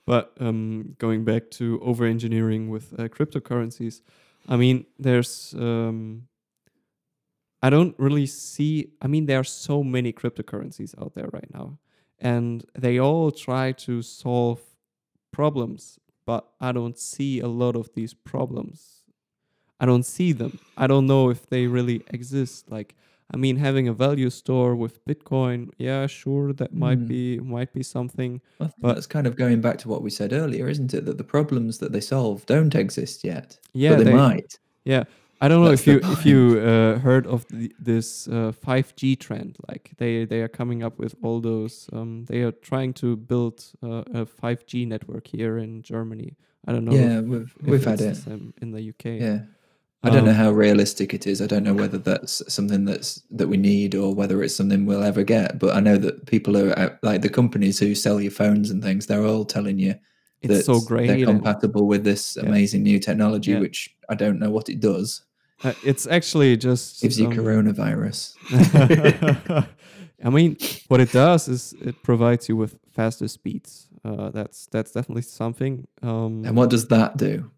[0.06, 4.00] But um, going back to over engineering with uh, cryptocurrencies,
[4.48, 5.54] I mean, there's.
[5.56, 6.28] Um,
[7.62, 8.92] I don't really see.
[9.02, 11.78] I mean, there are so many cryptocurrencies out there right now,
[12.18, 14.60] and they all try to solve
[15.32, 18.97] problems, but I don't see a lot of these problems.
[19.80, 20.58] I don't see them.
[20.76, 22.70] I don't know if they really exist.
[22.70, 22.94] Like,
[23.32, 27.08] I mean, having a value store with Bitcoin, yeah, sure, that might Mm.
[27.08, 28.40] be might be something.
[28.58, 31.04] But- that's kind of going back to what we said earlier, isn't it?
[31.04, 33.58] That the problems that they solve don't exist yet.
[33.72, 34.58] Yeah, but they, they- might.
[34.84, 35.04] Yeah,
[35.40, 39.14] I don't know That's if you if you uh, heard of the, this uh, 5G
[39.16, 39.56] trend.
[39.68, 41.88] Like they they are coming up with all those.
[41.92, 46.34] Um, they are trying to build uh, a 5G network here in Germany.
[46.66, 46.92] I don't know.
[46.96, 48.18] yeah, if, we've if we've had it.
[48.62, 49.04] in the UK.
[49.20, 49.40] Yeah.
[50.04, 51.42] I don't know Um, how realistic it is.
[51.42, 55.02] I don't know whether that's something that's that we need or whether it's something we'll
[55.02, 55.58] ever get.
[55.58, 59.06] But I know that people are like the companies who sell your phones and things.
[59.06, 59.94] They're all telling you
[60.40, 61.08] It's that so great.
[61.08, 62.48] they're compatible with this Yeah.
[62.48, 63.58] amazing new technology, Yeah.
[63.60, 65.22] which I don't know what it does.
[65.64, 68.36] uh, it's actually just Gives you um, coronavirus.
[70.24, 70.56] I mean,
[70.88, 73.88] what it does is it provides you with faster speeds.
[74.04, 75.86] Uh, that's that's definitely something.
[76.02, 77.50] Um, And what does that do?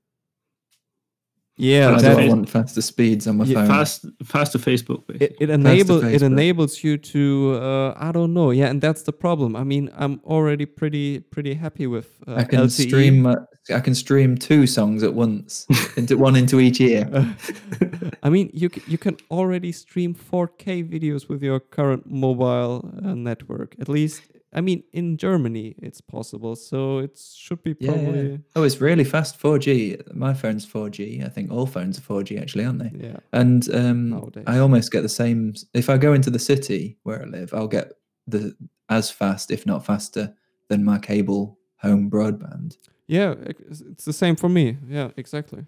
[1.60, 3.66] Yeah, How do Faster I want faster speeds on my Yeah, phone?
[3.68, 5.06] Fast, fast to Facebook.
[5.06, 5.26] Basically.
[5.26, 8.50] it, it enables it enables you to uh, I don't know.
[8.50, 9.54] Yeah, and that's the problem.
[9.56, 12.88] I mean, I'm already pretty pretty happy with uh, I can LTE.
[12.88, 13.26] stream.
[13.26, 13.34] uh,
[13.74, 17.04] I can stream two songs at once, into one into each ear.
[18.22, 23.14] I mean, you c- you can already stream 4K videos with your current mobile uh,
[23.14, 23.76] network.
[23.80, 26.56] At least, I mean, in Germany it's possible.
[26.56, 28.02] So it should be Yeah, yeah.
[28.02, 30.14] probably Oh, it's really fast 4G.
[30.14, 31.24] My phone's 4G.
[31.24, 32.92] I think all phones are 4G actually, aren't they?
[33.08, 33.16] yeah.
[33.32, 34.44] And um, Nowadays.
[34.46, 35.54] I almost get the same.
[35.74, 37.92] If I go into the city where I live, I'll get
[38.26, 38.54] the
[38.88, 40.34] as fast, if not faster,
[40.68, 42.76] than my cable home broadband.
[43.06, 44.78] Yeah, it's the same for me.
[44.88, 45.60] Yeah, exactly.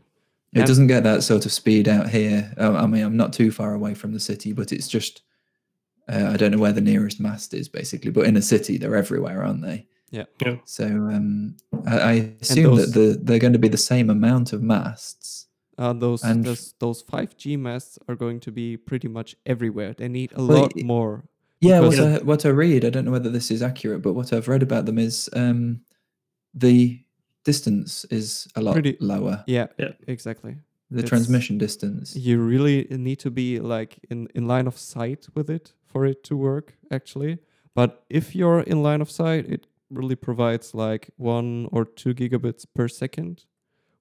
[0.53, 2.53] It And- doesn't get that sort of speed out here.
[2.59, 5.23] I mean, I'm not too far away from the city, but it's just
[6.09, 8.11] uh, I don't know where the nearest mast is, basically.
[8.11, 9.87] But in a city, they're everywhere, aren't they?
[10.11, 10.25] Yeah.
[10.45, 10.57] Yeah.
[10.65, 14.53] So um, I, I assume those- that the, they're going to be the same amount
[14.53, 15.47] of masts.
[15.79, 19.95] Uh, those And- those those 5G masts are going to be pretty much everywhere.
[19.95, 21.25] They need a Well, lot y- more.
[21.61, 24.13] Yeah, what Because- I, what I read, I don't know whether this is accurate, but
[24.15, 25.81] what I've read about them is um,
[26.55, 27.01] the
[27.45, 29.45] distance is a lot Pretty- lower.
[29.47, 29.93] Yeah, Yeah.
[30.07, 30.57] exactly.
[30.93, 32.17] The it's- transmission distance.
[32.17, 36.23] You really need to be like in in line of sight with it for it
[36.25, 37.39] to work actually.
[37.75, 42.67] But if you're in line of sight, it really provides like one or two gigabits
[42.75, 43.47] per second,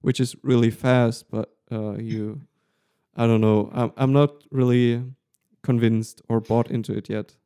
[0.02, 1.30] which is really fast.
[1.30, 2.40] But uh, you,
[3.16, 3.70] I don't know.
[3.72, 5.02] I'm I'm not really
[5.62, 7.36] convinced or bought into it yet.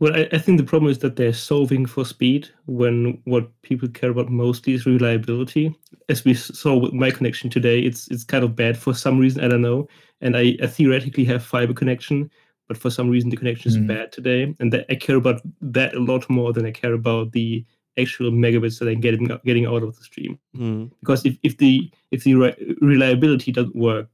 [0.00, 3.88] Well, I, I think the problem is that they're solving for speed when what people
[3.88, 5.74] care about mostly is reliability.
[6.08, 9.44] As we saw with my connection today, it's it's kind of bad for some reason.
[9.44, 9.86] I don't know.
[10.20, 12.30] And I, I theoretically have fiber connection,
[12.66, 13.86] but for some reason the connection is Mm.
[13.86, 14.54] bad today.
[14.58, 17.64] And that I care about that a lot more than I care about the
[17.96, 20.38] actual megabits that I'm getting getting out of the stream.
[20.56, 20.86] Hmm.
[21.00, 24.08] Because if, if the if the re- reliability doesn't work,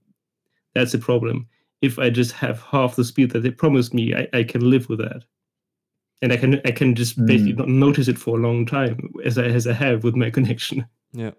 [0.75, 1.49] that's a problem.
[1.81, 4.91] If I just have half the speed that they promised me, I, I can live
[4.91, 5.25] with that.
[6.23, 7.59] And I can I can just basically Mm.
[7.59, 10.85] not notice it for a long time as I as I have with my connection.
[11.13, 11.31] Yeah.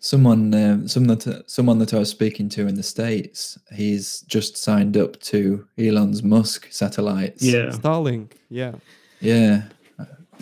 [0.00, 4.56] Someone, uh, someone that someone that I was speaking to in the states, he's just
[4.56, 7.42] signed up to Elon's Musk satellites.
[7.44, 7.66] Yeah.
[7.70, 8.32] Starlink.
[8.50, 8.72] Yeah.
[9.20, 9.62] yeah,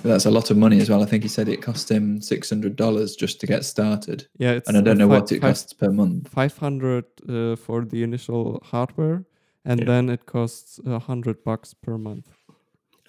[0.03, 1.03] that's a lot of money as well.
[1.03, 4.53] I think he said it cost him six hundred dollars just to get started, Yeah.
[4.53, 6.29] It's and I don't know fi- what it fi- costs per month.
[6.31, 9.25] 500 uh, for the initial hardware
[9.67, 9.87] and Yeah.
[9.87, 12.29] then it costs a 100 bucks per month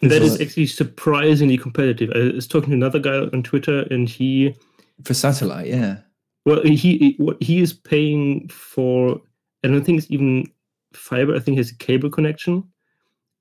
[0.01, 2.11] And that is actually surprisingly competitive.
[2.15, 4.55] I was talking to another guy on Twitter, and he
[5.03, 5.97] For satellite, yeah.
[6.45, 9.21] well he he- what he is paying for.
[9.63, 10.51] I don't think it's even
[10.93, 11.35] fiber.
[11.35, 12.63] I think he has a cable connection,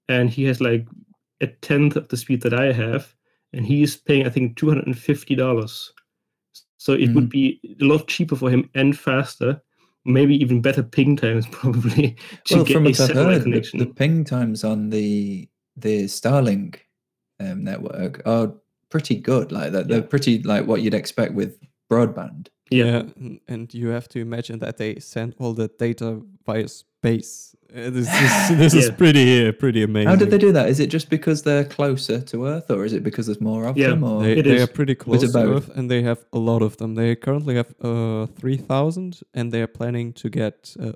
[0.09, 0.87] and he has like
[1.41, 3.15] a tenth of the speed that I have,
[3.55, 5.93] and he is paying I think two hundred and fifty dollars.
[6.77, 7.31] So it would hmm.
[7.31, 9.63] be a lot cheaper for him and faster,
[10.05, 13.79] maybe even better ping times probably to well, get from a satellite heard, the, connection.
[13.79, 16.77] the ping times on the the Starlink
[17.39, 18.53] um, network are
[18.91, 19.53] pretty good.
[19.53, 20.07] Like that, they're Yeah.
[20.07, 21.59] pretty like what you'd expect with
[21.91, 22.49] broadband.
[22.71, 23.03] Yeah.
[23.21, 27.91] n- and you have to imagine that they send all the data via space Uh,
[27.91, 30.69] this is this is pretty uh, pretty amazing How did they do that?
[30.69, 33.77] Is it just because they're closer to Earth, or is it because there's more of
[33.77, 34.03] Yeah, them?
[34.05, 35.39] Or they, they are pretty close to.
[35.39, 36.95] Earth, and they have a lot of them.
[36.95, 40.93] They currently have uh, 3,000, and they are planning to get uh,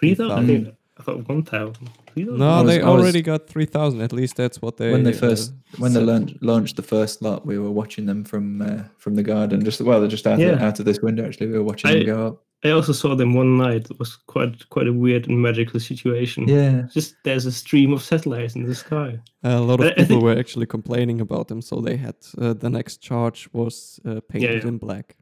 [0.00, 0.76] Three thousand?
[0.98, 1.02] I 30,000.
[1.02, 1.90] think I thought one thousand.
[2.12, 2.38] Three thousand?
[2.38, 4.00] No, I was- they I was- already got 3,000.
[4.00, 4.92] At least that's what they.
[4.92, 8.24] when they uh, first when they launched, launched the first lot, we were watching them
[8.24, 9.64] from uh, from the garden.
[9.64, 10.50] Just well, they're just out Yeah.
[10.54, 11.24] of, out of this window.
[11.26, 12.40] Actually, we were watching I- them go up.
[12.66, 13.90] I also saw them one night.
[13.90, 16.48] It was quite quite a weird and magical situation.
[16.48, 19.20] Yeah, Just there's a stream of satellites in the sky.
[19.42, 22.54] A lot of I people think- were actually complaining about them, so they had uh,
[22.54, 24.68] the next charge was uh, painted yeah.
[24.68, 25.16] in black.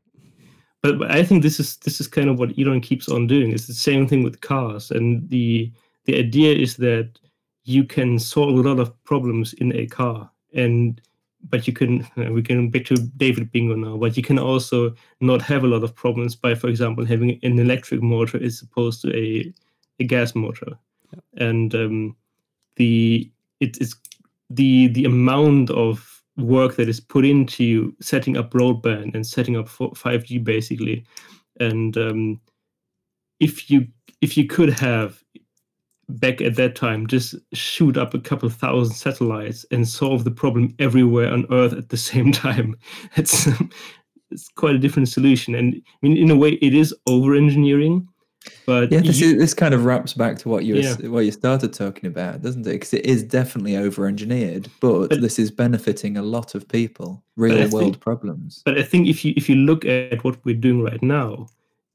[0.82, 3.52] But, but I think this is this is kind of what Elon keeps on doing.
[3.52, 5.72] It's the same thing with cars, and the
[6.04, 7.18] the idea is that
[7.64, 11.00] you can solve a lot of problems in a car, and
[11.48, 13.96] but you can we can back to David Bingo now.
[13.96, 17.58] But you can also not have a lot of problems by, for example, having an
[17.58, 19.52] electric motor as opposed to a
[20.00, 20.76] a gas motor,
[21.36, 22.16] and um,
[22.74, 23.30] the
[23.60, 23.94] it is
[24.50, 29.68] the the amount of work that is put into setting up broadband and setting up
[29.68, 31.04] 5G basically,
[31.60, 32.40] and um,
[33.40, 33.86] if you
[34.20, 35.22] if you could have
[36.08, 40.74] back at that time just shoot up a couple thousand satellites and solve the problem
[40.78, 42.76] everywhere on earth at the same time
[43.16, 43.48] it's
[44.32, 45.54] it's quite a different solution.
[45.54, 48.08] And I mean in a way it is over engineering
[48.66, 50.94] but yeah this, you, is, this kind of wraps back to what you Yeah.
[51.08, 55.20] what you started talking about doesn't it because it is definitely over engineered but, But-
[55.20, 59.24] this is benefiting a lot of people real think- world problems but i think if
[59.24, 61.46] you if you look at what we're doing right now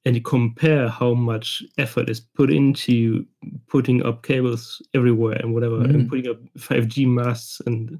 [0.05, 3.25] and you compare how much effort is put into
[3.67, 6.09] putting up cables everywhere and whatever and Mm.
[6.09, 7.99] putting up 5g masts and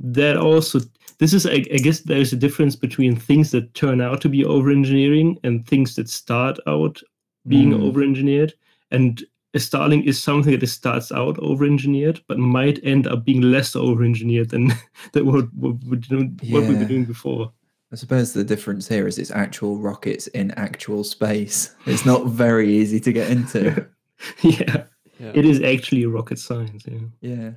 [0.00, 0.80] that also
[1.18, 4.44] this is I, I guess there's a difference between things that turn out to be
[4.44, 7.00] over engineering and things that start out
[7.48, 7.82] being Mm.
[7.82, 8.54] over engineered
[8.90, 9.24] and
[9.54, 13.76] a Starlink is something that starts out over engineered but might end up being less
[13.76, 14.72] over engineered than,
[15.12, 16.88] than what, what, we're doing, what we were Yeah.
[16.88, 17.52] doing before
[17.92, 21.74] I suppose the difference here is it's actual rockets in actual space.
[21.84, 23.86] It's not very easy to get into.
[24.42, 24.84] yeah,
[25.20, 25.32] Yeah.
[25.34, 26.84] it is actually rocket science.
[26.88, 27.00] Yeah.
[27.20, 27.50] yeah.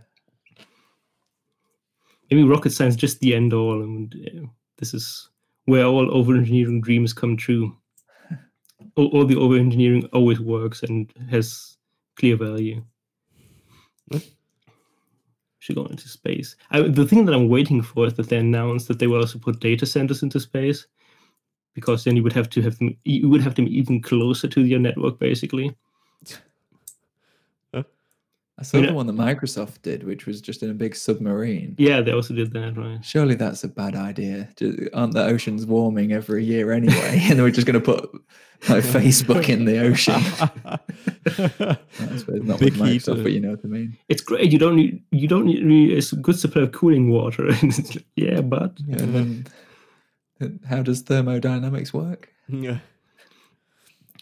[2.29, 5.29] Maybe rocket science just the end all, and uh, this is
[5.65, 7.73] where all over engineering dreams come true.
[8.95, 11.77] All, all the over engineering always works and has
[12.15, 12.83] clear value.
[14.11, 14.19] Hmm?
[15.59, 16.55] Should go into space.
[16.71, 19.39] I, the thing that I'm waiting for is that they announce that they will also
[19.39, 20.85] put data centers into space,
[21.73, 22.95] because then you would have to have them.
[23.03, 25.75] You would have them even closer to your network, basically.
[28.57, 31.75] I saw the one that Microsoft did, which was just in a big submarine.
[31.77, 33.03] Yeah, they also did that, right?
[33.03, 34.47] Surely that's a bad idea.
[34.55, 37.19] Ju- Aren't the oceans warming every year anyway?
[37.29, 38.09] and we're just going to put
[38.69, 40.21] like Facebook in the ocean.
[42.47, 43.97] Not Big with Microsoft, uh, but you know what I mean.
[44.09, 44.51] it's great.
[44.51, 47.47] You don't need you don't need really a good supply of cooling water.
[47.49, 49.47] And it's yeah, but And then
[50.39, 52.29] then how does thermodynamics work?
[52.47, 52.77] yeah.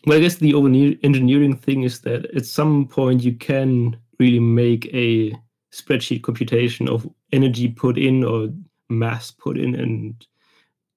[0.08, 4.40] well, I guess the over engineering thing is that at some point you can really
[4.40, 5.34] make a
[5.74, 8.50] spreadsheet computation of energy put in or
[8.90, 10.26] mass put in and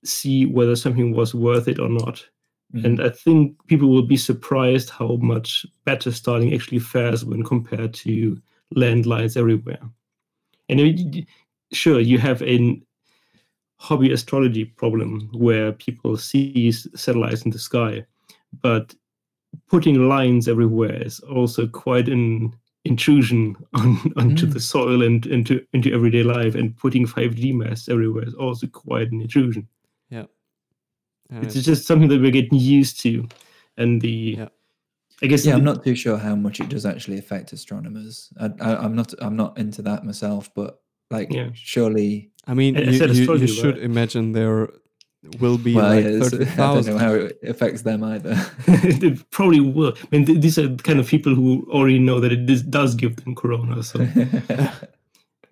[0.04, 2.16] see whether something was worth it or not.
[2.74, 2.86] Mm-hmm.
[2.86, 7.94] And I think people will be surprised how much better Starlink actually fares when compared
[8.04, 8.40] to
[8.74, 9.82] landlines everywhere.
[10.68, 11.26] And it-
[11.72, 12.80] sure, you have a
[13.78, 18.04] hobby astrology problem where people see satellites in the sky,
[18.62, 18.94] but
[19.68, 22.54] putting lines everywhere is also quite an
[22.86, 24.52] intrusion on onto Mm.
[24.52, 26.54] the soil and into into everyday life.
[26.54, 29.66] And putting 5G masts everywhere is also quite an intrusion
[31.30, 33.26] And it's just something that we're getting used to
[33.76, 34.48] and the Yeah.
[35.22, 38.30] i guess yeah, the- I'm not too sure how much it does actually affect astronomers.
[38.38, 39.12] I, I, I'm not.
[39.18, 40.80] I'm not into that myself, but
[41.10, 41.50] like, Yeah.
[41.54, 42.30] surely.
[42.46, 43.82] I mean, I- I you, said you, you should right?
[43.90, 44.68] imagine there
[45.40, 48.34] will be Well, like yeah, it's- I don't know how it affects them either.
[48.66, 49.94] it probably will.
[50.02, 52.62] I mean th- these are the kind of people who already know that it does-
[52.62, 53.98] does give them corona so.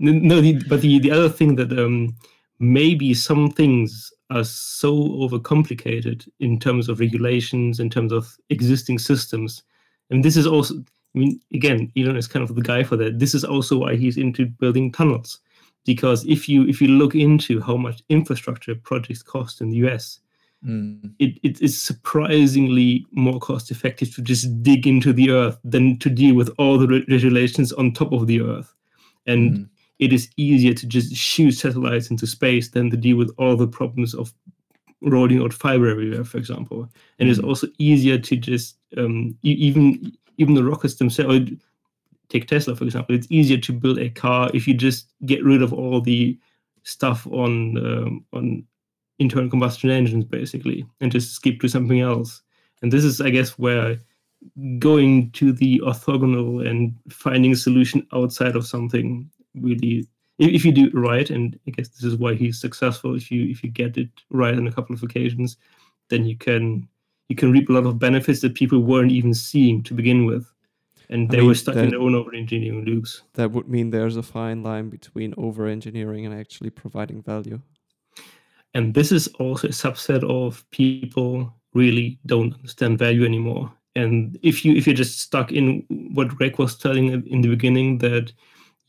[0.01, 2.17] No the, but the, the other thing that um
[2.59, 9.63] maybe some things are so overcomplicated in terms of regulations in terms of existing systems
[10.11, 10.75] and this is also
[11.15, 13.19] i mean again elon is kind of the guy for that.
[13.21, 15.39] This is also why he's into building tunnels
[15.85, 20.21] because if you if you look into how much infrastructure projects cost in the us
[20.67, 25.99] Mm, it, it is surprisingly more cost effective to just dig into the earth than
[25.99, 28.75] to deal with all the re- regulations on top of the earth.
[29.27, 33.31] And mm, it is easier to just shoot satellites into space than to deal with
[33.37, 34.33] all the problems of
[35.03, 36.89] rolling out fiber everywhere for example.
[37.19, 37.45] And it's Mhm.
[37.49, 41.51] also easier to just um, even even the rockets themselves
[42.29, 43.15] take tesla for example.
[43.15, 46.39] It's easier to build a car if you just get rid of all the
[46.83, 48.65] stuff on um, on
[49.19, 52.43] internal combustion engines basically and just skip to something else.
[52.83, 53.99] And this is i guess where
[54.79, 60.07] going to the orthogonal and finding a solution outside of something really
[60.39, 63.49] if, you do it right and i guess this is why he's successful if you
[63.51, 65.57] if you get it right on a couple of occasions
[66.11, 66.87] then you can
[67.29, 70.47] you can reap a lot of benefits that people weren't even seeing to begin with
[71.11, 73.91] and I they were stuck that- in their own over engineering loops That would mean
[73.91, 77.61] there's a fine line between over engineering and actually providing value.
[78.75, 84.65] and this is also a subset of people really don't understand value anymore and if
[84.65, 88.33] you if you're just stuck in what greg was telling in in the beginning that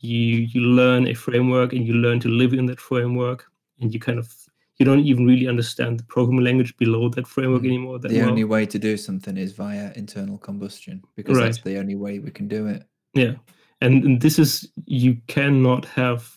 [0.00, 3.40] you you learn a framework and you learn to live in that framework
[3.80, 4.28] and you kind of
[4.78, 7.66] you don't even really understand the programming language below that framework Mm.
[7.66, 8.28] anymore that the well.
[8.28, 12.30] only way to do something is via internal combustion because that's the only way we
[12.30, 12.84] can do it.
[13.14, 13.34] Yeah,
[13.80, 16.30] and, and this is you cannot have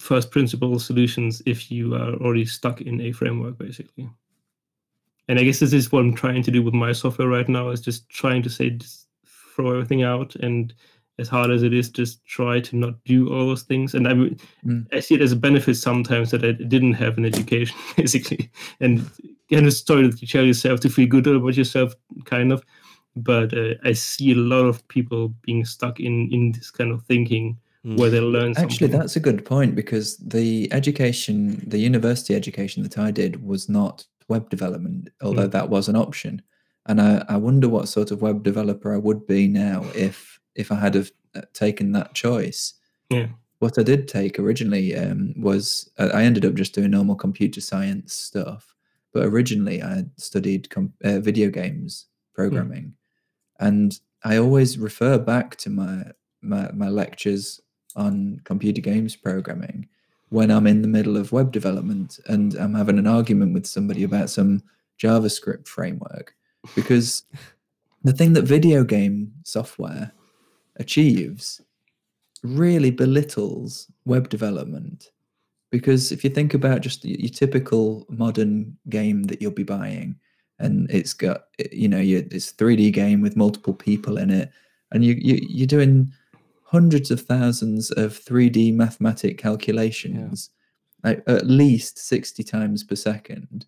[0.00, 4.10] first principle solutions if you are already stuck in a framework, basically.
[5.28, 7.70] And I guess this is what I'm trying to do with my software right now
[7.70, 8.76] is just trying to say
[9.54, 10.74] throw everything out and
[11.18, 13.94] as hard as it is, just try to not do all those things.
[13.94, 14.12] And I,
[14.64, 14.86] Mm.
[14.92, 18.50] I see it as a benefit sometimes that I didn't have an education, basically.
[18.80, 19.08] And
[19.50, 21.94] and a story that you tell yourself to feel good about yourself,
[22.24, 22.62] kind of
[23.14, 27.02] but uh, I see a lot of people being stuck in in this kind of
[27.02, 27.98] thinking Mm.
[27.98, 28.70] where they learn something.
[28.70, 33.68] Actually, that's a good point because the education, the university education that I did was
[33.68, 36.42] not web development, although that was an option.
[36.86, 40.70] And I, I wonder what sort of web developer I would be now if if
[40.70, 42.74] I had have uh, taken that choice.
[43.10, 43.28] Yeah.
[43.58, 48.12] What I did take originally um, was I ended up just doing normal computer science
[48.12, 48.74] stuff,
[49.12, 52.94] but originally I had studied com- uh, video games programming,
[53.60, 56.06] and I always refer back to my
[56.42, 57.60] my, my lectures
[57.94, 59.88] on computer games programming
[60.30, 64.02] when I'm in the middle of web development and I'm having an argument with somebody
[64.02, 64.62] about some
[64.98, 66.34] JavaScript framework.
[66.74, 67.24] Because
[68.02, 70.12] the thing that video game software
[70.76, 71.60] achieves
[72.42, 75.10] really belittles web development.
[75.70, 80.16] Because if you think about just your typical modern game that you'll be buying,
[80.58, 84.50] and it's got you know you, it's 3D game with multiple people in it,
[84.92, 86.12] and you, you you're doing
[86.64, 90.50] hundreds of thousands of 3D mathematic calculations,
[91.04, 93.66] like at least 60 times per second,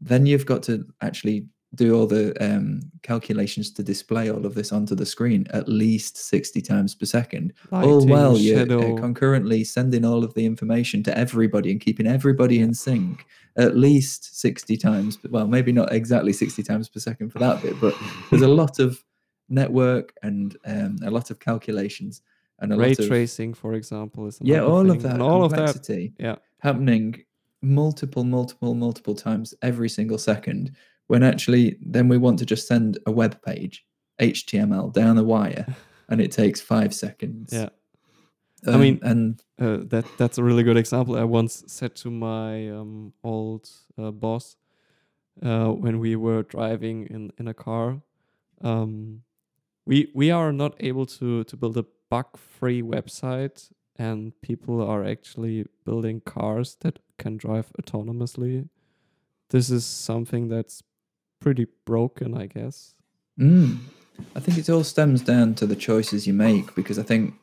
[0.00, 4.72] then you've got to actually do all the um, calculations to display all of this
[4.72, 7.52] onto the screen at least 60 times per second.
[7.70, 12.06] all Lighting, well, you're uh, concurrently sending all of the information to everybody and keeping
[12.06, 13.24] everybody in sync
[13.56, 15.18] at least 60 times.
[15.28, 17.94] Well, maybe not exactly 60 times per second for that bit, but
[18.30, 19.02] there's a lot of
[19.48, 22.22] network and um, a lot of calculations
[22.58, 25.44] and a Ray lot of tracing, for example, is yeah, all of that and all
[25.44, 26.12] of that.
[26.18, 27.24] Yeah, happening
[27.62, 30.74] multiple, multiple, multiple times every single second.
[31.12, 33.84] When actually, then we want to just send a web page,
[34.18, 35.66] HTML down the wire,
[36.08, 37.52] and it takes five seconds.
[37.52, 37.68] yeah.
[38.66, 41.14] Um, mean- and Uh, that that's a really good example.
[41.16, 43.68] I once said to my um, old
[43.98, 44.56] uh, boss
[45.42, 48.00] uh, when we were driving in in a car,
[48.62, 49.22] um,
[49.84, 55.66] we we are not able to to build a bug-free website, and people are actually
[55.84, 58.68] building cars that can drive autonomously.
[59.48, 60.82] This is something that's
[61.42, 62.94] pretty broken, I guess.
[63.38, 63.78] Mm.
[64.36, 67.34] I think it all stems down to the choices you make because I think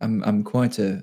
[0.00, 1.02] I'm I'm quite a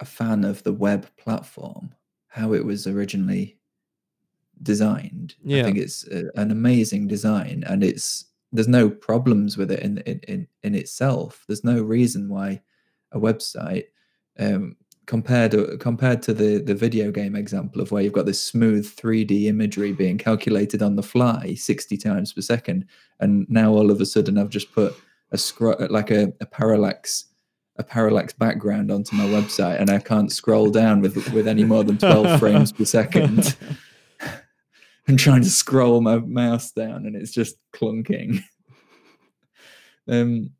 [0.00, 1.94] a fan of the web platform,
[2.28, 3.58] how it was originally
[4.62, 5.34] designed.
[5.46, 9.98] I think it's a, an amazing design, and it's there's no problems with it in
[9.98, 11.44] in in, in itself.
[11.46, 12.60] There's no reason why
[13.12, 13.86] a website
[14.38, 14.76] um,
[15.08, 18.86] compared to, compared to the the video game example of where you've got this smooth
[18.94, 22.84] 3D imagery being calculated on the fly 60 times per second,
[23.18, 24.94] and now all of a sudden I've just put
[25.32, 27.24] a scroll like a, a parallax
[27.76, 31.84] a parallax background onto my website, and I can't scroll down with with any more
[31.84, 33.56] than 12 frames per second.
[35.08, 38.40] I'm trying to scroll my mouse down, and it's just clunking.
[40.08, 40.50] um,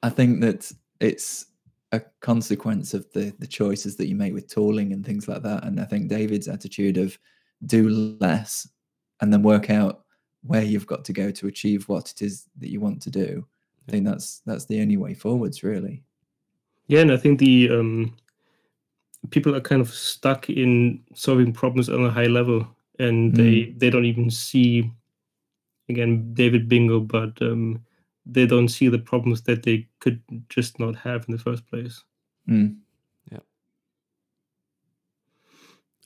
[0.00, 0.70] I think that
[1.00, 1.46] it's
[1.92, 5.64] a consequence of the the choices that you make with tooling and things like that.
[5.64, 7.18] And I think David's attitude of
[7.66, 8.68] do less
[9.20, 10.04] and then work out
[10.42, 13.46] where you've got to go to achieve what it is that you want to do.
[13.88, 16.02] I think that's that's the only way forwards, really.
[16.88, 18.16] Yeah, and I think the um,
[19.30, 22.66] people are kind of stuck in solving problems on a high level,
[22.98, 24.90] and they they don't even see,
[25.88, 27.84] again, David Bingo, but um,
[28.26, 32.02] they don't see the problems that they could just not have in the first place.
[32.48, 32.76] Mm.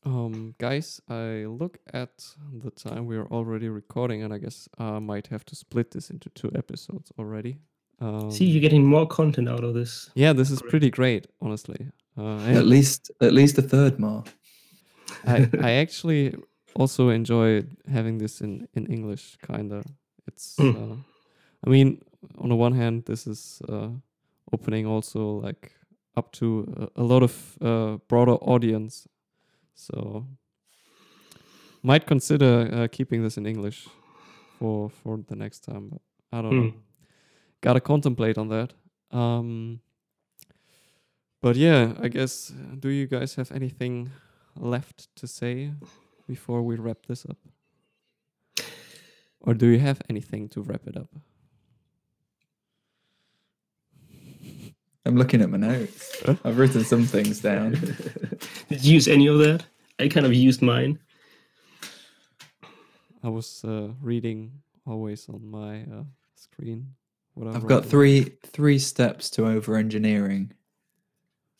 [0.05, 2.25] Um, guys, I look at
[2.63, 6.11] the time we are already recording, and I guess I might have to split this
[6.11, 7.59] into two episodes already.
[8.01, 10.09] Um, see, you're getting more content out of this.
[10.15, 11.89] yeah, this is pretty great, honestly.
[12.17, 14.23] Uh, At least at least a third more.
[15.27, 16.35] I, I actually
[16.77, 19.83] also enjoy having this in in English, kinda.
[20.29, 20.77] It's, Mm.
[20.77, 20.97] uh,
[21.67, 22.03] I mean,
[22.39, 23.89] on the one hand, this is uh,
[24.53, 25.73] opening also like
[26.17, 29.09] up to a, a lot of uh, broader audience,
[29.75, 30.27] so
[31.83, 33.89] might consider uh, keeping this in English
[34.59, 35.89] for for the next time.
[35.91, 36.01] But
[36.33, 36.71] I don't know.
[36.71, 36.75] Mm.
[37.61, 38.73] Gotta contemplate on that.
[39.11, 39.81] Um,
[41.43, 44.11] But yeah, I guess, do you guys have anything
[44.57, 45.73] left to say
[46.27, 47.39] before we wrap this up?
[49.41, 51.11] Or do you have anything to wrap it up?
[55.07, 56.21] I'm looking at my notes.
[56.45, 57.73] I've written some things down.
[58.69, 59.65] Did you use any of that?
[60.01, 60.99] I kind of used mine.
[63.23, 64.51] I was uh, reading
[64.85, 66.03] always on my uh,
[66.35, 66.95] screen.
[67.35, 70.53] What I I've got three three steps to over engineering.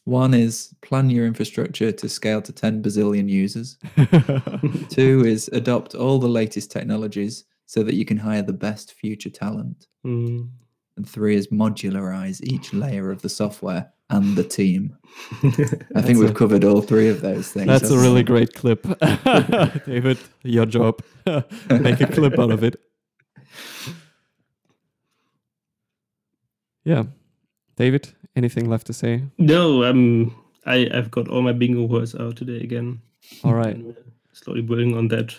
[0.05, 3.77] One is plan your infrastructure to scale to 10 bazillion users.
[4.89, 9.31] Two is adopt all the latest technologies so that you can hire the best future
[9.31, 9.89] talent.
[10.05, 10.49] Mm.
[10.97, 14.97] And three is modularize each layer of the software and the team.
[15.95, 17.67] I think we've a- covered all three of those things.
[17.67, 18.83] That's a really great clip.
[19.87, 21.03] David, your job.
[21.27, 22.81] Make a clip out of it.
[26.85, 27.05] Yeah.
[27.77, 29.25] David, anything left to say?
[29.39, 33.03] No, um, I I've got all my bingo words out today again.
[33.45, 33.77] All right.
[34.33, 35.37] Slowly building on that,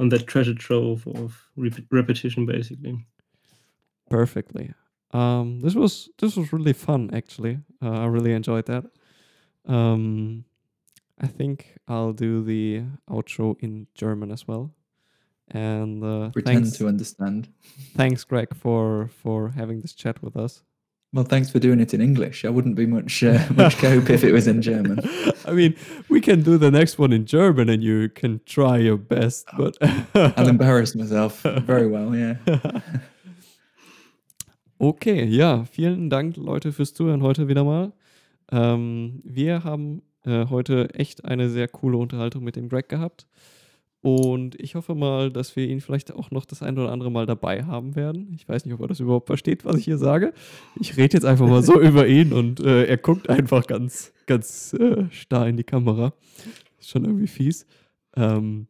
[0.00, 3.06] on that treasure trove of rep- repetition, basically.
[4.10, 4.74] Perfectly.
[5.12, 7.58] Um, this was this was really fun actually.
[7.82, 8.84] Uh, I really enjoyed that.
[9.66, 10.44] Um,
[11.20, 14.72] I think I'll do the outro in German as well.
[15.52, 17.48] And uh, Pretend thanks, to understand.
[17.96, 20.62] thanks, Greg, for for having this chat with us.
[21.12, 22.44] Well, thanks for doing it in English.
[22.44, 25.00] I wouldn't be much uh, much cope if it was in German.
[25.44, 25.74] I mean,
[26.08, 29.48] we can do the next one in German, and you can try your best.
[29.58, 29.76] But
[30.14, 32.14] I'll embarrass myself very well.
[32.14, 32.36] Yeah.
[34.82, 37.92] Okay, ja, vielen Dank, Leute, fürs Zuhören heute wieder mal.
[38.50, 43.26] Ähm, wir haben äh, heute echt eine sehr coole Unterhaltung mit dem Greg gehabt.
[44.00, 47.26] Und ich hoffe mal, dass wir ihn vielleicht auch noch das ein oder andere Mal
[47.26, 48.32] dabei haben werden.
[48.34, 50.32] Ich weiß nicht, ob er das überhaupt versteht, was ich hier sage.
[50.80, 54.72] Ich rede jetzt einfach mal so über ihn und äh, er guckt einfach ganz, ganz
[54.72, 56.14] äh, starr in die Kamera.
[56.78, 57.66] Ist schon irgendwie fies.
[58.16, 58.66] Ähm,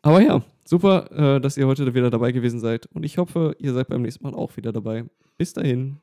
[0.00, 2.84] aber ja, super, äh, dass ihr heute wieder dabei gewesen seid.
[2.86, 5.04] Und ich hoffe, ihr seid beim nächsten Mal auch wieder dabei.
[5.36, 5.98] Bis dahin.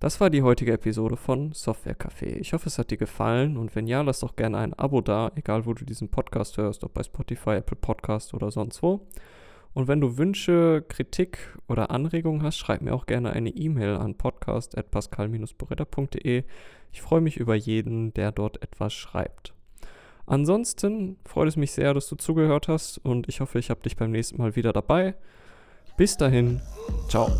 [0.00, 2.36] Das war die heutige Episode von Software Café.
[2.36, 5.32] Ich hoffe, es hat dir gefallen und wenn ja, lass doch gerne ein Abo da,
[5.34, 9.06] egal wo du diesen Podcast hörst, ob bei Spotify, Apple Podcast oder sonst wo.
[9.72, 11.38] Und wenn du Wünsche, Kritik
[11.68, 16.44] oder Anregungen hast, schreib mir auch gerne eine E-Mail an podcast.pascal-boretta.de.
[16.92, 19.54] Ich freue mich über jeden, der dort etwas schreibt.
[20.26, 23.96] Ansonsten freut es mich sehr, dass du zugehört hast und ich hoffe, ich habe dich
[23.96, 25.14] beim nächsten Mal wieder dabei.
[25.96, 26.60] Bis dahin,
[27.08, 27.30] ciao.